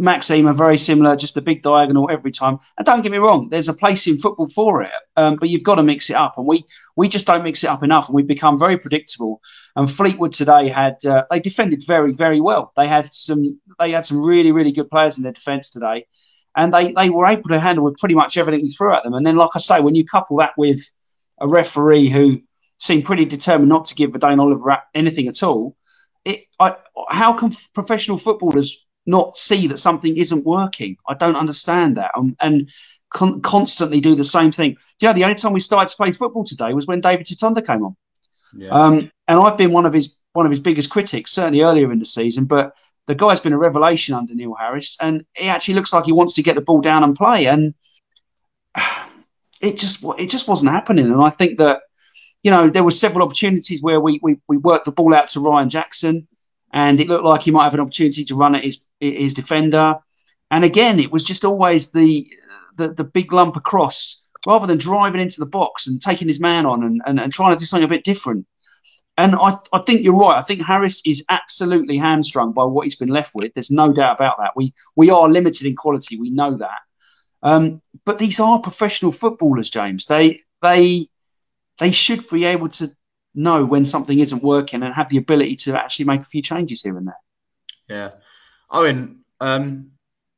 Max 0.00 0.28
Ehmer 0.28 0.52
are 0.52 0.54
very 0.54 0.78
similar, 0.78 1.14
just 1.14 1.36
a 1.36 1.42
big 1.42 1.62
diagonal 1.62 2.08
every 2.10 2.30
time. 2.30 2.58
And 2.78 2.86
don't 2.86 3.02
get 3.02 3.12
me 3.12 3.18
wrong, 3.18 3.50
there's 3.50 3.68
a 3.68 3.74
place 3.74 4.06
in 4.06 4.18
football 4.18 4.48
for 4.48 4.82
it, 4.82 4.90
um, 5.16 5.36
but 5.36 5.50
you've 5.50 5.62
got 5.62 5.74
to 5.74 5.82
mix 5.82 6.08
it 6.08 6.16
up. 6.16 6.38
And 6.38 6.46
we 6.46 6.64
we 6.96 7.06
just 7.06 7.26
don't 7.26 7.44
mix 7.44 7.62
it 7.62 7.68
up 7.68 7.82
enough, 7.82 8.08
and 8.08 8.14
we've 8.14 8.26
become 8.26 8.58
very 8.58 8.78
predictable. 8.78 9.42
And 9.76 9.90
Fleetwood 9.90 10.32
today 10.32 10.68
had 10.68 11.04
uh, 11.04 11.24
they 11.28 11.38
defended 11.38 11.84
very 11.86 12.12
very 12.14 12.40
well. 12.40 12.72
They 12.76 12.88
had 12.88 13.12
some 13.12 13.60
they 13.78 13.90
had 13.90 14.06
some 14.06 14.24
really 14.24 14.52
really 14.52 14.72
good 14.72 14.88
players 14.88 15.18
in 15.18 15.22
their 15.22 15.32
defence 15.34 15.68
today, 15.68 16.06
and 16.56 16.72
they 16.72 16.92
they 16.92 17.10
were 17.10 17.26
able 17.26 17.50
to 17.50 17.60
handle 17.60 17.84
with 17.84 17.98
pretty 17.98 18.14
much 18.14 18.38
everything 18.38 18.62
we 18.62 18.68
threw 18.68 18.94
at 18.94 19.04
them. 19.04 19.12
And 19.12 19.26
then, 19.26 19.36
like 19.36 19.50
I 19.54 19.58
say, 19.58 19.82
when 19.82 19.94
you 19.94 20.06
couple 20.06 20.38
that 20.38 20.54
with 20.56 20.80
a 21.42 21.46
referee 21.46 22.08
who 22.08 22.40
seemed 22.78 23.04
pretty 23.04 23.26
determined 23.26 23.68
not 23.68 23.84
to 23.84 23.94
give 23.94 24.12
Vadaine 24.12 24.40
Oliver 24.40 24.78
anything 24.94 25.28
at 25.28 25.42
all. 25.42 25.76
It, 26.24 26.44
I, 26.58 26.76
how 27.08 27.34
can 27.34 27.52
professional 27.74 28.18
footballers 28.18 28.86
not 29.10 29.36
see 29.36 29.66
that 29.66 29.78
something 29.78 30.16
isn't 30.16 30.44
working. 30.44 30.96
I 31.08 31.14
don't 31.14 31.36
understand 31.36 31.96
that. 31.96 32.12
Um, 32.16 32.36
and 32.40 32.70
con- 33.10 33.40
constantly 33.42 34.00
do 34.00 34.14
the 34.14 34.24
same 34.24 34.52
thing. 34.52 34.72
Do 34.98 35.06
you 35.06 35.08
know, 35.08 35.14
the 35.14 35.24
only 35.24 35.34
time 35.34 35.52
we 35.52 35.60
started 35.60 35.90
to 35.90 35.96
play 35.96 36.12
football 36.12 36.44
today 36.44 36.72
was 36.72 36.86
when 36.86 37.00
David 37.00 37.26
Tutonda 37.26 37.66
came 37.66 37.84
on. 37.84 37.96
Yeah. 38.56 38.70
Um, 38.70 39.10
and 39.28 39.40
I've 39.40 39.58
been 39.58 39.72
one 39.72 39.86
of 39.86 39.92
his 39.92 40.18
one 40.32 40.46
of 40.46 40.50
his 40.50 40.60
biggest 40.60 40.90
critics, 40.90 41.32
certainly 41.32 41.60
earlier 41.60 41.92
in 41.92 41.98
the 41.98 42.06
season. 42.06 42.44
But 42.44 42.72
the 43.06 43.14
guy's 43.14 43.40
been 43.40 43.52
a 43.52 43.58
revelation 43.58 44.14
under 44.14 44.34
Neil 44.34 44.54
Harris, 44.54 44.96
and 45.00 45.24
he 45.34 45.48
actually 45.48 45.74
looks 45.74 45.92
like 45.92 46.04
he 46.04 46.12
wants 46.12 46.34
to 46.34 46.42
get 46.42 46.54
the 46.54 46.60
ball 46.60 46.80
down 46.80 47.04
and 47.04 47.14
play. 47.14 47.46
And 47.46 47.74
it 49.60 49.76
just 49.76 50.04
it 50.18 50.30
just 50.30 50.48
wasn't 50.48 50.72
happening. 50.72 51.06
And 51.06 51.22
I 51.22 51.30
think 51.30 51.58
that 51.58 51.82
you 52.42 52.50
know 52.50 52.68
there 52.68 52.84
were 52.84 52.90
several 52.90 53.24
opportunities 53.24 53.82
where 53.82 54.00
we 54.00 54.18
we, 54.22 54.36
we 54.48 54.56
worked 54.56 54.84
the 54.84 54.92
ball 54.92 55.14
out 55.14 55.28
to 55.28 55.40
Ryan 55.40 55.68
Jackson 55.68 56.26
and 56.72 57.00
it 57.00 57.08
looked 57.08 57.24
like 57.24 57.42
he 57.42 57.50
might 57.50 57.64
have 57.64 57.74
an 57.74 57.80
opportunity 57.80 58.24
to 58.24 58.34
run 58.34 58.54
at 58.54 58.64
his 58.64 58.84
his 59.00 59.34
defender. 59.34 59.96
And 60.50 60.64
again, 60.64 60.98
it 60.98 61.12
was 61.12 61.24
just 61.24 61.44
always 61.44 61.90
the 61.90 62.28
the, 62.76 62.88
the 62.88 63.04
big 63.04 63.32
lump 63.32 63.56
across 63.56 64.28
rather 64.46 64.66
than 64.66 64.78
driving 64.78 65.20
into 65.20 65.40
the 65.40 65.46
box 65.46 65.86
and 65.86 66.00
taking 66.00 66.28
his 66.28 66.40
man 66.40 66.64
on 66.64 66.82
and, 66.82 67.02
and, 67.04 67.20
and 67.20 67.32
trying 67.32 67.54
to 67.54 67.58
do 67.58 67.66
something 67.66 67.84
a 67.84 67.88
bit 67.88 68.04
different. 68.04 68.46
And 69.18 69.34
I, 69.34 69.54
I 69.72 69.80
think 69.80 70.02
you're 70.02 70.16
right. 70.16 70.38
I 70.38 70.42
think 70.42 70.62
Harris 70.62 71.02
is 71.04 71.24
absolutely 71.28 71.98
hamstrung 71.98 72.52
by 72.52 72.64
what 72.64 72.84
he's 72.84 72.96
been 72.96 73.10
left 73.10 73.34
with. 73.34 73.52
There's 73.52 73.70
no 73.70 73.92
doubt 73.92 74.16
about 74.16 74.38
that. 74.38 74.52
We 74.56 74.72
we 74.96 75.10
are 75.10 75.28
limited 75.28 75.66
in 75.66 75.76
quality. 75.76 76.18
We 76.18 76.30
know 76.30 76.56
that. 76.56 76.78
Um, 77.42 77.82
but 78.04 78.18
these 78.18 78.40
are 78.40 78.60
professional 78.60 79.12
footballers, 79.12 79.68
James. 79.68 80.06
They 80.06 80.40
they 80.62 81.08
they 81.78 81.90
should 81.90 82.28
be 82.28 82.44
able 82.44 82.68
to 82.68 82.88
know 83.34 83.64
when 83.64 83.84
something 83.84 84.18
isn't 84.18 84.42
working 84.42 84.82
and 84.82 84.94
have 84.94 85.08
the 85.08 85.18
ability 85.18 85.56
to 85.56 85.80
actually 85.80 86.06
make 86.06 86.22
a 86.22 86.24
few 86.24 86.42
changes 86.42 86.82
here 86.82 86.96
and 86.96 87.06
there. 87.06 87.18
Yeah, 87.88 88.10
Owen. 88.70 89.24
Um, 89.40 89.92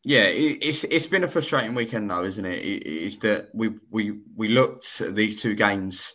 yeah, 0.05 0.25
it, 0.25 0.59
it's 0.63 0.85
it's 0.85 1.07
been 1.07 1.25
a 1.25 1.29
frustrating 1.29 1.75
weekend 1.75 2.11
though, 2.11 2.25
isn't 2.25 2.45
it? 2.45 2.59
it? 2.59 2.87
It's 2.87 3.19
that 3.19 3.51
we 3.55 3.71
we 3.91 4.19
we 4.35 4.49
looked 4.49 5.01
at 5.01 5.15
these 5.15 5.41
two 5.41 5.55
games 5.55 6.15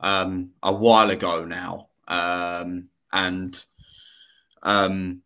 um, 0.00 0.50
a 0.62 0.72
while 0.72 1.10
ago 1.10 1.44
now, 1.44 1.88
um, 2.08 2.88
and 3.12 3.64
um, 4.62 5.22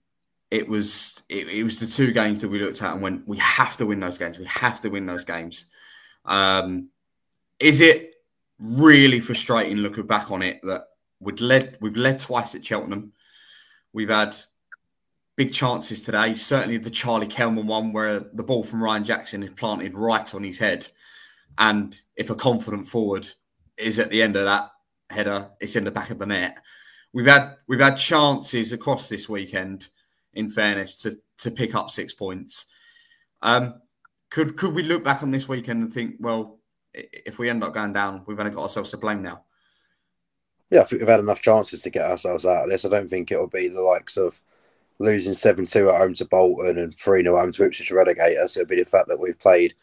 it 0.51 0.69
was 0.69 1.23
it, 1.29 1.49
it, 1.49 1.63
was 1.63 1.81
the 1.81 1.87
two 1.87 2.13
games 2.13 2.41
that 2.41 2.49
we 2.49 2.59
looked 2.59 2.83
at 2.83 2.93
and 2.93 3.03
went, 3.03 3.27
we 3.27 3.39
have 3.39 3.77
to 3.79 3.87
win 3.87 4.01
those 4.01 4.19
games. 4.19 4.39
We 4.39 4.47
have 4.47 4.81
to 4.83 4.89
win 4.89 5.07
those 5.07 5.25
games. 5.25 5.67
Um, 6.25 6.91
is 7.59 7.81
it 7.81 8.16
really 8.59 9.21
frustrating 9.21 9.79
looking 9.79 10.07
back 10.07 10.31
on 10.31 10.43
it 10.43 10.61
that 10.63 10.85
we've 11.21 11.41
led 11.41 11.77
we've 11.81 11.97
led 11.97 12.21
twice 12.21 12.55
at 12.55 12.65
Cheltenham. 12.65 13.13
We've 13.93 14.11
had 14.11 14.37
big 15.37 15.53
chances 15.53 16.01
today. 16.01 16.35
Certainly 16.35 16.79
the 16.79 16.91
Charlie 16.91 17.27
Kelman 17.27 17.67
one 17.67 17.93
where 17.93 18.21
the 18.21 18.43
ball 18.43 18.65
from 18.65 18.83
Ryan 18.83 19.05
Jackson 19.05 19.43
is 19.43 19.51
planted 19.51 19.95
right 19.95 20.35
on 20.35 20.43
his 20.43 20.59
head. 20.59 20.89
And 21.59 21.99
if 22.17 22.31
a 22.31 22.35
confident 22.35 22.87
forward 22.87 23.29
is 23.77 23.99
at 23.99 24.11
the 24.11 24.23
end 24.23 24.37
of 24.37 24.45
that 24.45 24.71
header, 25.11 25.51
it's 25.61 25.77
in 25.77 25.85
the 25.85 25.91
back 25.91 26.11
of 26.11 26.19
the 26.19 26.27
net. 26.27 26.57
We've 27.13 27.27
had 27.27 27.57
we've 27.67 27.81
had 27.81 27.97
chances 27.97 28.73
across 28.73 29.09
this 29.09 29.29
weekend, 29.29 29.89
in 30.35 30.51
fairness, 30.51 30.97
to 31.03 31.19
to 31.39 31.51
pick 31.51 31.75
up 31.75 31.91
six 31.91 32.13
points. 32.13 32.67
Um, 33.43 33.81
could 34.31 34.57
could 34.57 34.75
we 34.75 34.83
look 34.83 35.05
back 35.05 35.23
on 35.23 35.31
this 35.31 35.49
weekend 35.49 35.83
and 35.83 35.93
think, 35.93 36.17
well, 36.19 36.59
if 36.97 37.39
we 37.39 37.51
end 37.51 37.63
up 37.63 37.75
going 37.75 37.93
down, 37.93 38.23
we've 38.27 38.39
only 38.39 38.53
got 38.53 38.63
ourselves 38.63 38.91
to 38.91 38.97
blame 38.97 39.23
now? 39.23 39.43
Yeah, 40.71 40.81
I 40.81 40.85
think 40.85 41.01
we've 41.01 41.09
had 41.09 41.21
enough 41.21 41.43
chances 41.43 41.83
to 41.83 41.91
get 41.91 42.11
ourselves 42.11 42.45
out 42.45 42.65
of 42.65 42.71
this. 42.71 42.85
I 42.85 42.89
don't 42.89 43.09
think 43.09 43.31
it'll 43.31 43.47
be 43.47 43.69
the 43.69 43.81
likes 43.81 44.17
of 44.17 44.41
losing 44.99 45.35
7 45.35 45.67
2 45.67 45.91
at 45.91 45.99
home 45.99 46.15
to 46.15 46.25
Bolton 46.25 46.79
and 46.79 46.97
3 46.97 47.23
0 47.23 47.37
home 47.37 47.53
to 47.53 47.65
Ipswich 47.65 47.89
to 47.89 47.95
relegate 47.95 48.39
us. 48.39 48.57
It'll 48.57 48.69
be 48.69 48.77
the 48.77 48.85
fact 48.85 49.09
that 49.09 49.21
we've 49.21 49.39
played 49.39 49.75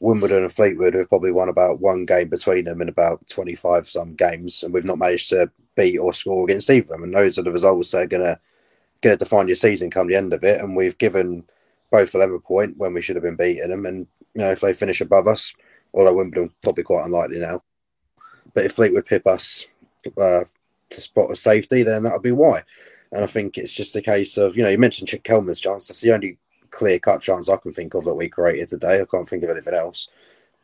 Wimbledon 0.00 0.42
and 0.42 0.52
Fleetwood, 0.52 0.94
who've 0.94 1.08
probably 1.08 1.30
won 1.30 1.48
about 1.48 1.80
one 1.80 2.04
game 2.04 2.28
between 2.28 2.64
them 2.64 2.82
in 2.82 2.88
about 2.88 3.26
25 3.28 3.88
some 3.88 4.14
games, 4.14 4.62
and 4.62 4.74
we've 4.74 4.84
not 4.84 4.98
managed 4.98 5.28
to 5.30 5.50
beat 5.76 5.98
or 5.98 6.12
score 6.12 6.44
against 6.44 6.68
either 6.70 6.82
of 6.82 6.88
them. 6.88 7.02
And 7.04 7.14
those 7.14 7.38
are 7.38 7.42
the 7.42 7.52
results 7.52 7.92
that 7.92 8.02
are 8.02 8.06
going 8.06 8.24
to 8.24 8.38
going 9.00 9.18
to 9.18 9.24
define 9.24 9.48
your 9.48 9.56
season 9.56 9.90
come 9.90 10.06
the 10.06 10.16
end 10.16 10.32
of 10.32 10.44
it. 10.44 10.60
And 10.60 10.74
we've 10.76 10.96
given 10.98 11.44
both 11.90 12.14
11 12.14 12.40
point 12.40 12.78
when 12.78 12.94
we 12.94 13.02
should 13.02 13.16
have 13.16 13.22
been 13.22 13.36
beating 13.36 13.68
them. 13.68 13.84
And, 13.84 14.06
you 14.34 14.42
know, 14.42 14.50
if 14.50 14.60
they 14.60 14.72
finish 14.72 15.00
above 15.00 15.26
us, 15.26 15.52
although 15.94 16.14
Wimbledon 16.14 16.52
probably 16.62 16.84
quite 16.84 17.04
unlikely 17.04 17.38
now. 17.38 17.62
But 18.54 18.64
if 18.64 18.72
Fleetwood 18.72 19.06
pip 19.06 19.26
us 19.26 19.66
uh, 20.20 20.44
to 20.90 21.00
spot 21.00 21.30
a 21.30 21.36
safety, 21.36 21.82
then 21.82 22.02
that'll 22.02 22.20
be 22.20 22.32
why. 22.32 22.62
And 23.10 23.24
I 23.24 23.26
think 23.26 23.58
it's 23.58 23.74
just 23.74 23.96
a 23.96 24.02
case 24.02 24.36
of, 24.36 24.56
you 24.56 24.62
know, 24.62 24.70
you 24.70 24.78
mentioned 24.78 25.08
Chick 25.08 25.22
Kelman's 25.22 25.60
chance. 25.60 25.88
That's 25.88 26.00
the 26.00 26.12
only 26.12 26.38
clear 26.70 26.98
cut 26.98 27.20
chance 27.20 27.48
I 27.48 27.56
can 27.56 27.72
think 27.72 27.94
of 27.94 28.04
that 28.04 28.14
we 28.14 28.28
created 28.28 28.68
today. 28.68 29.00
I 29.00 29.04
can't 29.04 29.28
think 29.28 29.42
of 29.42 29.50
anything 29.50 29.74
else. 29.74 30.08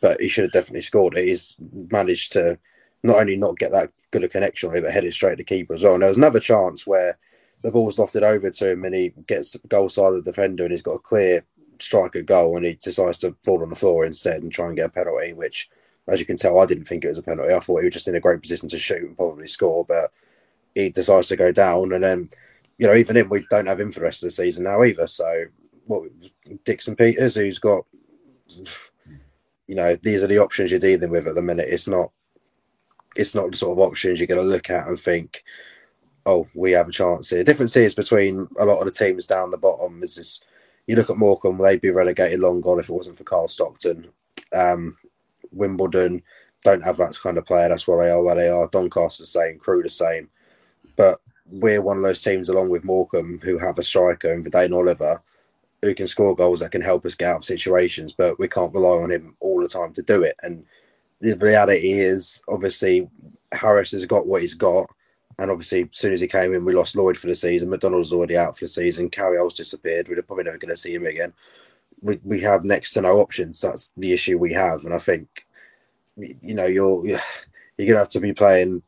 But 0.00 0.20
he 0.20 0.28
should 0.28 0.44
have 0.44 0.52
definitely 0.52 0.82
scored 0.82 1.16
it. 1.16 1.26
He's 1.26 1.56
managed 1.90 2.32
to 2.32 2.58
not 3.02 3.16
only 3.16 3.36
not 3.36 3.58
get 3.58 3.72
that 3.72 3.90
good 4.10 4.24
a 4.24 4.28
connection 4.28 4.70
on 4.70 4.76
it, 4.76 4.82
but 4.82 4.92
head 4.92 5.04
it 5.04 5.12
straight 5.12 5.36
to 5.38 5.44
keeper 5.44 5.74
as 5.74 5.82
well. 5.82 5.94
And 5.94 6.02
there 6.02 6.08
was 6.08 6.18
another 6.18 6.40
chance 6.40 6.86
where 6.86 7.18
the 7.62 7.70
ball's 7.70 7.96
lofted 7.96 8.22
over 8.22 8.50
to 8.50 8.70
him 8.70 8.84
and 8.84 8.94
he 8.94 9.12
gets 9.26 9.56
goal 9.68 9.88
side 9.88 10.12
of 10.12 10.24
the 10.24 10.30
defender 10.30 10.64
and 10.64 10.70
he's 10.70 10.82
got 10.82 10.94
a 10.94 10.98
clear 10.98 11.44
striker 11.80 12.22
goal 12.22 12.56
and 12.56 12.64
he 12.64 12.74
decides 12.74 13.18
to 13.18 13.34
fall 13.42 13.62
on 13.62 13.70
the 13.70 13.76
floor 13.76 14.04
instead 14.04 14.42
and 14.42 14.52
try 14.52 14.66
and 14.66 14.76
get 14.76 14.86
a 14.86 14.90
penalty, 14.90 15.32
which, 15.32 15.68
as 16.06 16.20
you 16.20 16.26
can 16.26 16.36
tell, 16.36 16.58
I 16.58 16.66
didn't 16.66 16.84
think 16.84 17.04
it 17.04 17.08
was 17.08 17.18
a 17.18 17.22
penalty. 17.22 17.52
I 17.52 17.60
thought 17.60 17.80
he 17.80 17.86
was 17.86 17.94
just 17.94 18.08
in 18.08 18.14
a 18.14 18.20
great 18.20 18.40
position 18.40 18.68
to 18.68 18.78
shoot 18.78 19.02
and 19.02 19.16
probably 19.16 19.48
score, 19.48 19.84
but 19.84 20.12
he 20.74 20.90
decides 20.90 21.28
to 21.28 21.36
go 21.36 21.52
down. 21.52 21.92
And 21.92 22.04
then, 22.04 22.30
you 22.78 22.86
know, 22.86 22.94
even 22.94 23.16
him, 23.16 23.28
we 23.28 23.46
don't 23.50 23.66
have 23.66 23.80
him 23.80 23.90
for 23.90 24.00
the 24.00 24.04
rest 24.04 24.22
of 24.22 24.28
the 24.28 24.30
season 24.30 24.64
now 24.64 24.82
either. 24.82 25.06
So, 25.06 25.44
what 25.86 26.10
Dixon 26.64 26.96
Peters, 26.96 27.34
who's 27.34 27.58
got, 27.58 27.84
you 29.66 29.74
know, 29.74 29.96
these 29.96 30.22
are 30.22 30.28
the 30.28 30.38
options 30.38 30.70
you're 30.70 30.80
dealing 30.80 31.10
with 31.10 31.26
at 31.26 31.34
the 31.34 31.42
minute. 31.42 31.68
It's 31.68 31.88
not, 31.88 32.10
it's 33.16 33.34
not 33.34 33.50
the 33.50 33.56
sort 33.56 33.72
of 33.72 33.84
options 33.84 34.20
you're 34.20 34.26
going 34.26 34.40
to 34.40 34.46
look 34.46 34.70
at 34.70 34.86
and 34.86 34.98
think, 34.98 35.44
oh, 36.26 36.46
we 36.54 36.72
have 36.72 36.88
a 36.88 36.92
chance 36.92 37.30
here. 37.30 37.38
The 37.38 37.44
difference 37.44 37.74
is 37.76 37.94
between 37.94 38.46
a 38.60 38.64
lot 38.64 38.78
of 38.78 38.84
the 38.84 38.90
teams 38.90 39.26
down 39.26 39.50
the 39.50 39.58
bottom 39.58 40.02
is 40.02 40.16
this 40.16 40.40
you 40.88 40.96
look 40.96 41.10
at 41.10 41.18
Morecambe, 41.18 41.58
they'd 41.58 41.80
be 41.80 41.90
relegated 41.90 42.40
long 42.40 42.62
gone 42.62 42.80
if 42.80 42.88
it 42.88 42.92
wasn't 42.92 43.18
for 43.18 43.24
Cole 43.24 43.46
Stockton. 43.46 44.08
Um, 44.54 44.96
Wimbledon 45.52 46.22
don't 46.64 46.82
have 46.82 46.96
that 46.96 47.16
kind 47.22 47.36
of 47.36 47.44
player. 47.44 47.68
That's 47.68 47.86
why 47.86 48.02
they 48.04 48.10
are 48.10 48.22
where 48.22 48.34
they 48.34 48.48
are. 48.48 48.68
Doncaster 48.68 49.22
the 49.22 49.26
same, 49.26 49.58
Crewe 49.58 49.82
the 49.82 49.90
same. 49.90 50.30
But 50.96 51.20
we're 51.46 51.82
one 51.82 51.98
of 51.98 52.02
those 52.02 52.22
teams, 52.22 52.48
along 52.48 52.70
with 52.70 52.84
Morecambe, 52.84 53.38
who 53.42 53.58
have 53.58 53.78
a 53.78 53.82
striker 53.82 54.32
in 54.32 54.42
Vadaine 54.42 54.74
Oliver, 54.74 55.22
who 55.82 55.94
can 55.94 56.06
score 56.06 56.34
goals 56.34 56.60
that 56.60 56.72
can 56.72 56.80
help 56.80 57.04
us 57.04 57.14
get 57.14 57.28
out 57.28 57.36
of 57.36 57.44
situations. 57.44 58.14
But 58.14 58.38
we 58.38 58.48
can't 58.48 58.72
rely 58.72 59.02
on 59.02 59.10
him 59.10 59.36
all 59.40 59.60
the 59.60 59.68
time 59.68 59.92
to 59.92 60.02
do 60.02 60.22
it. 60.22 60.36
And 60.42 60.64
the 61.20 61.36
reality 61.36 61.92
is, 61.92 62.42
obviously, 62.48 63.10
Harris 63.52 63.92
has 63.92 64.06
got 64.06 64.26
what 64.26 64.40
he's 64.40 64.54
got. 64.54 64.90
And 65.38 65.50
obviously, 65.50 65.82
as 65.82 65.88
soon 65.92 66.12
as 66.12 66.20
he 66.20 66.26
came 66.26 66.52
in, 66.52 66.64
we 66.64 66.74
lost 66.74 66.96
Lloyd 66.96 67.16
for 67.16 67.28
the 67.28 67.34
season. 67.34 67.70
McDonald's 67.70 68.12
already 68.12 68.36
out 68.36 68.58
for 68.58 68.64
the 68.64 68.68
season. 68.68 69.08
Carryall's 69.08 69.56
disappeared. 69.56 70.08
We're 70.08 70.20
probably 70.22 70.44
never 70.44 70.58
going 70.58 70.70
to 70.70 70.76
see 70.76 70.94
him 70.94 71.06
again. 71.06 71.32
We, 72.02 72.18
we 72.24 72.40
have 72.40 72.64
next 72.64 72.92
to 72.94 73.02
no 73.02 73.18
options. 73.20 73.60
That's 73.60 73.92
the 73.96 74.12
issue 74.12 74.36
we 74.36 74.52
have. 74.54 74.84
And 74.84 74.92
I 74.92 74.98
think, 74.98 75.46
you 76.16 76.54
know, 76.54 76.66
you're 76.66 77.06
you're 77.06 77.86
going 77.86 77.92
to 77.92 77.98
have 77.98 78.08
to 78.08 78.20
be 78.20 78.32
playing, 78.32 78.82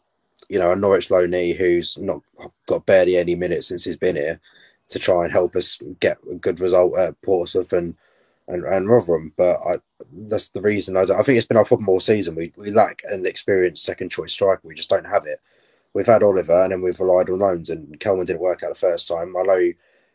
you 0.49 0.59
know, 0.59 0.73
a 0.73 0.76
Norwich 0.76 1.11
Loney 1.11 1.52
who's 1.52 1.97
not 1.99 2.21
got 2.66 2.85
barely 2.85 3.16
any 3.16 3.37
minutes 3.37 3.69
since 3.69 3.85
he's 3.85 3.97
been 3.97 4.16
here 4.16 4.40
to 4.88 4.99
try 4.99 5.23
and 5.23 5.33
help 5.33 5.54
us 5.54 5.78
get 6.00 6.19
a 6.28 6.35
good 6.35 6.59
result 6.59 6.99
at 6.99 7.21
Portsmouth 7.23 7.73
and 7.73 7.97
and, 8.49 8.64
and 8.64 8.88
Rotherham. 8.88 9.33
But 9.37 9.61
I, 9.64 9.76
that's 10.12 10.49
the 10.49 10.61
reason 10.61 10.97
I, 10.97 11.02
I 11.02 11.23
think 11.23 11.38
it's 11.38 11.47
been 11.47 11.57
our 11.57 11.64
problem 11.64 11.88
all 11.88 12.00
season. 12.00 12.35
We 12.35 12.52
we 12.57 12.73
lack 12.73 13.02
an 13.04 13.25
experienced 13.25 13.85
second 13.85 14.09
choice 14.09 14.33
striker. 14.33 14.62
We 14.64 14.75
just 14.75 14.90
don't 14.90 15.07
have 15.07 15.26
it 15.26 15.40
we've 15.94 16.06
had 16.06 16.23
Oliver 16.23 16.62
and 16.62 16.73
then 16.73 16.82
we've 16.82 17.00
relied 17.00 17.30
on 17.30 17.38
loans. 17.38 17.70
And 17.70 17.99
Kelman 18.00 18.26
didn't 18.26 18.40
work 18.40 18.62
out 18.62 18.70
the 18.70 18.75
first 18.75 19.09
time. 19.09 19.37
I 19.37 19.42
know 19.42 19.73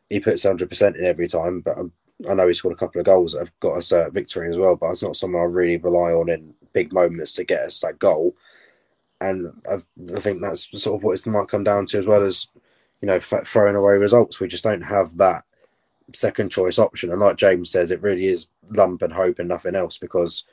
he, 0.10 0.20
puts 0.20 0.44
100% 0.46 0.96
in 0.98 1.06
every 1.06 1.28
time, 1.28 1.62
but 1.62 1.78
I, 1.78 2.32
I 2.32 2.34
know 2.34 2.48
he 2.48 2.54
scored 2.54 2.74
a 2.74 2.78
couple 2.78 3.00
of 3.00 3.06
goals 3.06 3.34
that 3.34 3.40
have 3.40 3.60
got 3.60 3.78
us 3.78 3.92
a 3.92 4.10
victory 4.10 4.50
as 4.50 4.58
well. 4.58 4.76
But 4.76 4.92
it's 4.92 5.04
not 5.04 5.18
someone 5.18 5.42
I 5.42 5.46
really 5.46 5.78
rely 5.78 6.12
on 6.12 6.30
in 6.30 6.54
big 6.74 6.94
moments 6.94 7.34
to 7.36 7.44
get 7.44 7.62
us 7.62 7.80
that 7.82 8.00
goal. 8.00 8.34
And 9.22 9.52
I've, 9.72 9.86
i 10.16 10.20
think 10.20 10.42
that's 10.42 10.70
sort 10.82 11.00
of 11.00 11.04
what 11.04 11.18
it 11.18 11.26
might 11.26 11.48
come 11.48 11.64
down 11.64 11.86
to, 11.88 11.98
as 11.98 12.06
well 12.06 12.24
as 12.24 12.48
you 13.02 13.08
know 13.08 13.16
f- 13.16 13.48
throwing 13.48 13.76
away 13.76 13.94
results. 13.94 14.40
We 14.40 14.48
just 14.48 14.64
don't 14.64 14.82
have 14.82 15.18
that 15.18 15.46
second 16.14 16.52
choice 16.52 16.78
option. 16.78 17.12
And 17.12 17.22
like 17.22 17.38
James 17.38 17.72
says, 17.72 17.92
it 17.92 18.02
really 18.02 18.28
is 18.28 18.48
lump 18.70 19.02
and 19.02 19.14
hope 19.14 19.40
and 19.40 19.48
nothing 19.48 19.76
else 19.76 19.98
because 19.98 20.44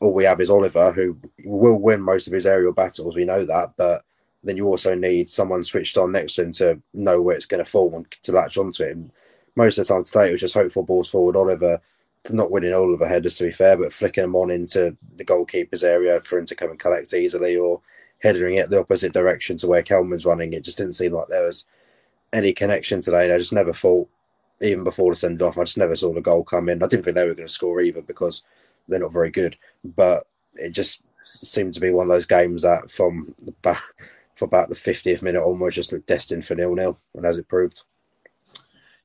all 0.00 0.12
we 0.12 0.24
have 0.24 0.40
is 0.40 0.50
Oliver, 0.50 0.92
who 0.92 1.16
will 1.44 1.78
win 1.78 2.00
most 2.00 2.26
of 2.26 2.32
his 2.32 2.46
aerial 2.46 2.72
battles. 2.72 3.14
We 3.14 3.24
know 3.24 3.44
that, 3.44 3.74
but 3.76 4.02
then 4.44 4.56
you 4.56 4.66
also 4.66 4.94
need 4.94 5.28
someone 5.28 5.64
switched 5.64 5.96
on 5.96 6.12
next 6.12 6.34
to 6.34 6.42
him 6.42 6.52
to 6.52 6.80
know 6.92 7.20
where 7.20 7.34
it's 7.34 7.46
going 7.46 7.64
to 7.64 7.70
fall 7.70 7.94
and 7.94 8.06
to 8.22 8.32
latch 8.32 8.56
onto 8.56 8.84
it. 8.84 8.96
And 8.96 9.10
most 9.56 9.78
of 9.78 9.86
the 9.86 9.94
time 9.94 10.04
today, 10.04 10.28
it 10.28 10.32
was 10.32 10.40
just 10.40 10.54
hopeful 10.54 10.82
balls 10.82 11.10
forward. 11.10 11.36
Oliver 11.36 11.80
not 12.32 12.50
winning 12.50 12.72
all 12.72 12.92
of 12.92 13.00
the 13.00 13.08
headers 13.08 13.36
to 13.36 13.44
be 13.44 13.52
fair, 13.52 13.76
but 13.76 13.92
flicking 13.92 14.22
them 14.22 14.36
on 14.36 14.50
into 14.50 14.96
the 15.16 15.24
goalkeeper's 15.24 15.84
area 15.84 16.20
for 16.22 16.38
him 16.38 16.46
to 16.46 16.54
come 16.54 16.70
and 16.70 16.78
collect 16.78 17.12
easily, 17.12 17.56
or 17.56 17.80
headering 18.20 18.54
it 18.54 18.70
the 18.70 18.80
opposite 18.80 19.12
direction 19.12 19.56
to 19.58 19.66
where 19.66 19.82
Kelman's 19.82 20.24
running. 20.24 20.52
It 20.52 20.64
just 20.64 20.78
didn't 20.78 20.94
seem 20.94 21.12
like 21.12 21.28
there 21.28 21.44
was 21.44 21.66
any 22.32 22.52
connection 22.52 23.00
today. 23.00 23.32
I 23.32 23.38
just 23.38 23.52
never 23.52 23.72
thought, 23.72 24.08
even 24.62 24.84
before 24.84 25.12
the 25.12 25.16
send 25.16 25.42
off, 25.42 25.58
I 25.58 25.64
just 25.64 25.78
never 25.78 25.96
saw 25.96 26.14
the 26.14 26.20
goal 26.20 26.44
come 26.44 26.68
in. 26.68 26.82
I 26.82 26.86
didn't 26.86 27.04
think 27.04 27.16
they 27.16 27.26
were 27.26 27.34
going 27.34 27.48
to 27.48 27.52
score 27.52 27.80
either 27.80 28.00
because 28.00 28.42
they're 28.88 29.00
not 29.00 29.12
very 29.12 29.30
good. 29.30 29.56
But 29.84 30.24
it 30.54 30.70
just 30.70 31.02
seemed 31.20 31.74
to 31.74 31.80
be 31.80 31.90
one 31.90 32.04
of 32.04 32.10
those 32.10 32.26
games 32.26 32.62
that 32.62 32.90
from 32.90 33.34
the 33.44 33.52
back 33.52 33.82
about 34.44 34.68
the 34.68 34.74
50th 34.74 35.22
minute 35.22 35.42
onwards 35.42 35.76
just 35.76 35.92
looked 35.92 36.06
destined 36.06 36.46
for 36.46 36.54
nil 36.54 36.74
nil, 36.74 36.98
and 37.14 37.26
as 37.26 37.38
it 37.38 37.48
proved. 37.48 37.82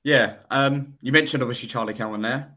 Yeah, 0.03 0.35
um, 0.49 0.95
you 1.01 1.11
mentioned 1.11 1.43
obviously 1.43 1.69
Charlie 1.69 1.93
Kelman 1.93 2.21
there. 2.21 2.55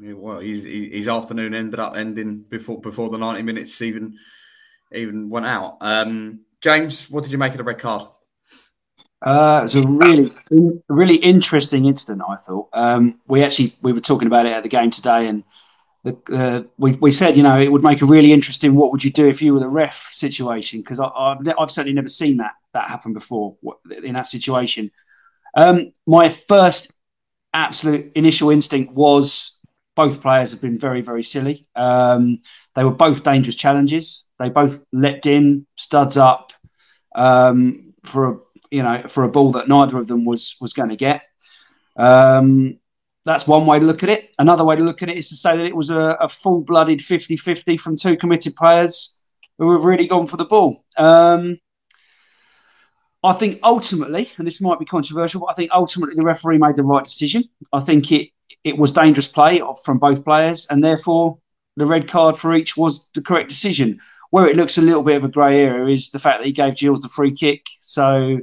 Well, 0.00 0.40
his, 0.40 0.64
his 0.64 1.08
afternoon 1.08 1.54
ended 1.54 1.80
up 1.80 1.96
ending 1.96 2.42
before 2.42 2.80
before 2.80 3.10
the 3.10 3.18
90 3.18 3.42
minutes 3.42 3.80
even 3.80 4.18
even 4.92 5.28
went 5.30 5.46
out. 5.46 5.78
Um, 5.80 6.40
James, 6.60 7.10
what 7.10 7.22
did 7.22 7.32
you 7.32 7.38
make 7.38 7.52
of 7.52 7.58
the 7.58 7.64
red 7.64 7.78
card? 7.78 8.08
Uh, 9.22 9.60
it 9.60 9.62
was 9.62 9.74
a 9.76 9.88
really, 9.88 10.32
really 10.88 11.16
interesting 11.16 11.86
incident. 11.86 12.22
I 12.28 12.36
thought 12.36 12.68
um, 12.74 13.20
we 13.26 13.42
actually 13.42 13.74
we 13.80 13.92
were 13.92 14.00
talking 14.00 14.26
about 14.26 14.46
it 14.46 14.52
at 14.52 14.62
the 14.62 14.68
game 14.68 14.90
today, 14.90 15.28
and 15.28 15.42
the, 16.04 16.16
uh, 16.32 16.62
we 16.78 16.92
we 16.96 17.10
said 17.10 17.36
you 17.36 17.42
know 17.42 17.58
it 17.58 17.70
would 17.72 17.82
make 17.82 18.02
a 18.02 18.06
really 18.06 18.32
interesting. 18.32 18.74
What 18.74 18.92
would 18.92 19.02
you 19.02 19.10
do 19.10 19.26
if 19.26 19.42
you 19.42 19.54
were 19.54 19.60
the 19.60 19.68
ref 19.68 20.10
situation? 20.12 20.80
Because 20.80 21.00
I've 21.00 21.38
I've 21.58 21.70
certainly 21.70 21.94
never 21.94 22.08
seen 22.08 22.36
that 22.38 22.52
that 22.72 22.88
happen 22.88 23.12
before 23.12 23.56
in 24.02 24.14
that 24.14 24.26
situation. 24.26 24.90
Um, 25.56 25.92
my 26.06 26.28
first 26.28 26.92
absolute 27.52 28.12
initial 28.14 28.50
instinct 28.50 28.92
was 28.92 29.60
both 29.94 30.20
players 30.20 30.50
have 30.52 30.60
been 30.60 30.78
very 30.78 31.00
very 31.00 31.22
silly. 31.22 31.66
Um, 31.74 32.40
they 32.74 32.84
were 32.84 32.90
both 32.90 33.24
dangerous 33.24 33.56
challenges. 33.56 34.24
They 34.38 34.48
both 34.48 34.84
leapt 34.92 35.26
in, 35.26 35.64
studs 35.76 36.16
up 36.16 36.52
um, 37.14 37.94
for 38.04 38.28
a 38.28 38.36
you 38.74 38.82
know, 38.82 39.02
for 39.06 39.22
a 39.22 39.28
ball 39.28 39.52
that 39.52 39.68
neither 39.68 39.98
of 39.98 40.08
them 40.08 40.24
was 40.24 40.56
was 40.60 40.72
going 40.72 40.88
to 40.88 40.96
get. 40.96 41.22
Um, 41.96 42.80
that's 43.24 43.46
one 43.46 43.66
way 43.66 43.78
to 43.78 43.84
look 43.84 44.02
at 44.02 44.08
it. 44.08 44.34
Another 44.38 44.64
way 44.64 44.76
to 44.76 44.82
look 44.82 45.02
at 45.02 45.08
it 45.08 45.16
is 45.16 45.28
to 45.30 45.36
say 45.36 45.56
that 45.56 45.66
it 45.66 45.74
was 45.74 45.90
a, 45.90 46.16
a 46.20 46.28
full 46.28 46.60
blooded 46.62 47.00
50 47.00 47.36
50 47.36 47.76
from 47.76 47.96
two 47.96 48.16
committed 48.16 48.54
players 48.54 49.22
who 49.58 49.72
have 49.72 49.84
really 49.84 50.06
gone 50.06 50.26
for 50.26 50.36
the 50.36 50.44
ball. 50.44 50.84
Um, 50.98 51.58
I 53.22 53.32
think 53.32 53.60
ultimately, 53.62 54.30
and 54.36 54.46
this 54.46 54.60
might 54.60 54.78
be 54.78 54.84
controversial, 54.84 55.40
but 55.40 55.46
I 55.46 55.54
think 55.54 55.70
ultimately 55.72 56.14
the 56.14 56.24
referee 56.24 56.58
made 56.58 56.76
the 56.76 56.82
right 56.82 57.04
decision. 57.04 57.44
I 57.72 57.80
think 57.80 58.12
it 58.12 58.28
it 58.62 58.76
was 58.76 58.92
dangerous 58.92 59.28
play 59.28 59.62
from 59.82 59.98
both 59.98 60.24
players, 60.24 60.66
and 60.70 60.84
therefore 60.84 61.38
the 61.76 61.86
red 61.86 62.06
card 62.06 62.36
for 62.36 62.54
each 62.54 62.76
was 62.76 63.10
the 63.14 63.22
correct 63.22 63.48
decision. 63.48 63.98
Where 64.30 64.46
it 64.46 64.56
looks 64.56 64.78
a 64.78 64.82
little 64.82 65.02
bit 65.02 65.16
of 65.16 65.24
a 65.24 65.28
grey 65.28 65.62
area 65.62 65.94
is 65.94 66.10
the 66.10 66.18
fact 66.18 66.40
that 66.40 66.46
he 66.46 66.52
gave 66.52 66.76
Gills 66.76 67.00
the 67.00 67.08
free 67.08 67.32
kick. 67.32 67.64
So 67.78 68.40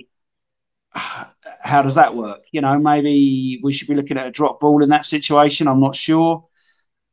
how 1.63 1.81
does 1.81 1.95
that 1.95 2.15
work? 2.15 2.43
You 2.51 2.61
know, 2.61 2.77
maybe 2.79 3.59
we 3.63 3.73
should 3.73 3.87
be 3.87 3.95
looking 3.95 4.17
at 4.17 4.27
a 4.27 4.31
drop 4.31 4.59
ball 4.59 4.83
in 4.83 4.89
that 4.89 5.05
situation. 5.05 5.67
I'm 5.67 5.79
not 5.79 5.95
sure. 5.95 6.45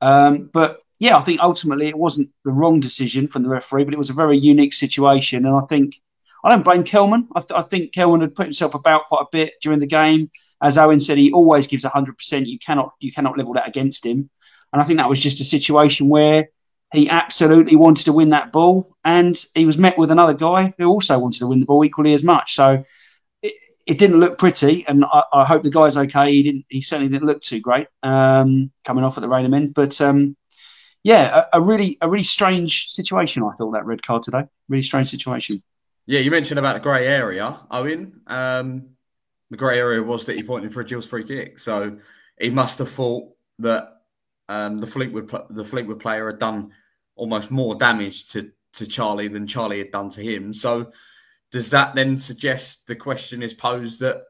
Um, 0.01 0.51
but 0.53 0.81
yeah, 0.99 1.17
I 1.17 1.21
think 1.21 1.41
ultimately 1.41 1.89
it 1.89 1.99
wasn't 1.99 2.29
the 2.45 2.53
wrong 2.53 2.81
decision 2.81 3.29
from 3.29 3.43
the 3.43 3.49
referee, 3.49 3.85
but 3.85 3.95
it 3.95 3.99
was 3.99 4.11
a 4.11 4.15
very 4.15 4.39
unique 4.39 4.73
situation. 4.73 5.47
And 5.47 5.55
I 5.55 5.61
think 5.69 5.97
I 6.45 6.51
don't 6.51 6.65
blame 6.65 6.85
Kelman. 6.85 7.29
I, 7.35 7.41
th- 7.41 7.59
I 7.59 7.63
think 7.63 7.93
Kelman 7.93 8.21
had 8.21 8.35
put 8.35 8.47
himself 8.47 8.75
about 8.75 9.07
quite 9.07 9.23
a 9.23 9.29
bit 9.31 9.55
during 9.61 9.79
the 9.79 9.87
game. 9.87 10.31
As 10.63 10.79
Owen 10.79 11.01
said, 11.01 11.19
he 11.19 11.33
always 11.33 11.67
gives 11.67 11.85
100%. 11.85 12.47
You 12.47 12.59
cannot 12.59 12.93
you 13.01 13.13
cannot 13.13 13.37
level 13.37 13.55
that 13.55 13.69
against 13.69 14.05
him. 14.07 14.31
And 14.73 14.83
I 14.83 14.85
think 14.85 14.99
that 14.99 15.09
was 15.09 15.23
just 15.23 15.41
a 15.41 15.45
situation 15.45 16.09
where 16.09 16.49
he 16.93 17.09
absolutely 17.09 17.77
wanted 17.77 18.05
to 18.05 18.13
win 18.13 18.31
that 18.31 18.53
ball, 18.53 18.97
and 19.05 19.37
he 19.55 19.67
was 19.67 19.77
met 19.77 19.99
with 19.99 20.11
another 20.11 20.35
guy 20.35 20.73
who 20.79 20.89
also 20.89 21.19
wanted 21.19 21.41
to 21.41 21.47
win 21.47 21.61
the 21.61 21.67
ball 21.67 21.85
equally 21.85 22.15
as 22.15 22.23
much. 22.23 22.55
So 22.55 22.83
it 23.89 23.97
didn't 23.97 24.21
look 24.21 24.37
pretty, 24.37 24.87
and 24.87 25.03
I, 25.07 25.23
I, 25.33 25.45
hope 25.47 25.63
the 25.63 25.71
guy's 25.71 25.97
okay. 25.97 26.31
He 26.31 26.43
didn't. 26.43 26.67
He 26.69 26.83
certainly 26.83 27.11
didn't 27.11 27.27
look 27.27 27.41
too 27.41 27.59
great 27.59 27.87
um, 28.03 28.71
coming 28.85 29.03
off 29.03 29.17
at 29.17 29.23
the 29.23 29.29
Rainham 29.29 29.55
end. 29.55 29.73
But 29.73 29.99
um, 30.03 30.37
yeah, 31.03 31.45
a, 31.53 31.59
a, 31.59 31.61
really 31.63 31.97
a 32.03 32.09
really 32.09 32.23
strange 32.23 32.91
situation. 32.91 33.43
I 33.43 33.53
thought 33.53 33.71
that 33.71 33.87
red 33.87 34.03
card 34.03 34.25
today. 34.25 34.45
Really 34.69 34.83
strange 34.83 35.09
situation. 35.09 35.63
Yeah, 36.05 36.21
you 36.21 36.31
mentioned 36.31 36.59
about 36.59 36.75
the 36.75 36.81
grey 36.81 37.07
area, 37.07 37.61
Owen. 37.71 38.21
Um, 38.27 38.91
the 39.51 39.57
grey 39.57 39.79
area 39.79 40.03
was 40.03 40.27
that 40.27 40.37
he 40.37 40.43
pointed 40.43 40.75
for 40.75 40.83
a 40.83 40.85
Gills 40.85 41.07
free 41.07 41.25
kick, 41.25 41.59
so 41.59 41.97
he 42.39 42.51
must 42.51 42.79
have 42.81 42.91
thought 42.91 43.33
that 43.61 44.03
um, 44.51 44.79
the 44.79 44.87
Fleetwood 44.87 45.35
the 45.49 45.65
Fleetwood 45.65 45.99
player 45.99 46.27
had 46.27 46.39
done 46.39 46.73
almost 47.17 47.51
more 47.51 47.75
damage 47.75 48.29
to 48.33 48.53
to 48.75 48.87
Charlie 48.87 49.29
than 49.29 49.47
Charlie 49.47 49.79
had 49.79 49.93
done 49.93 50.11
to 50.11 50.21
him. 50.21 50.53
So 50.53 50.93
does 51.51 51.71
that 51.71 51.95
then 51.95 52.19
suggest 52.19 52.87
the 52.87 52.97
question 52.97 53.43
is 53.43 53.55
posed 53.55 54.01
that 54.01 54.23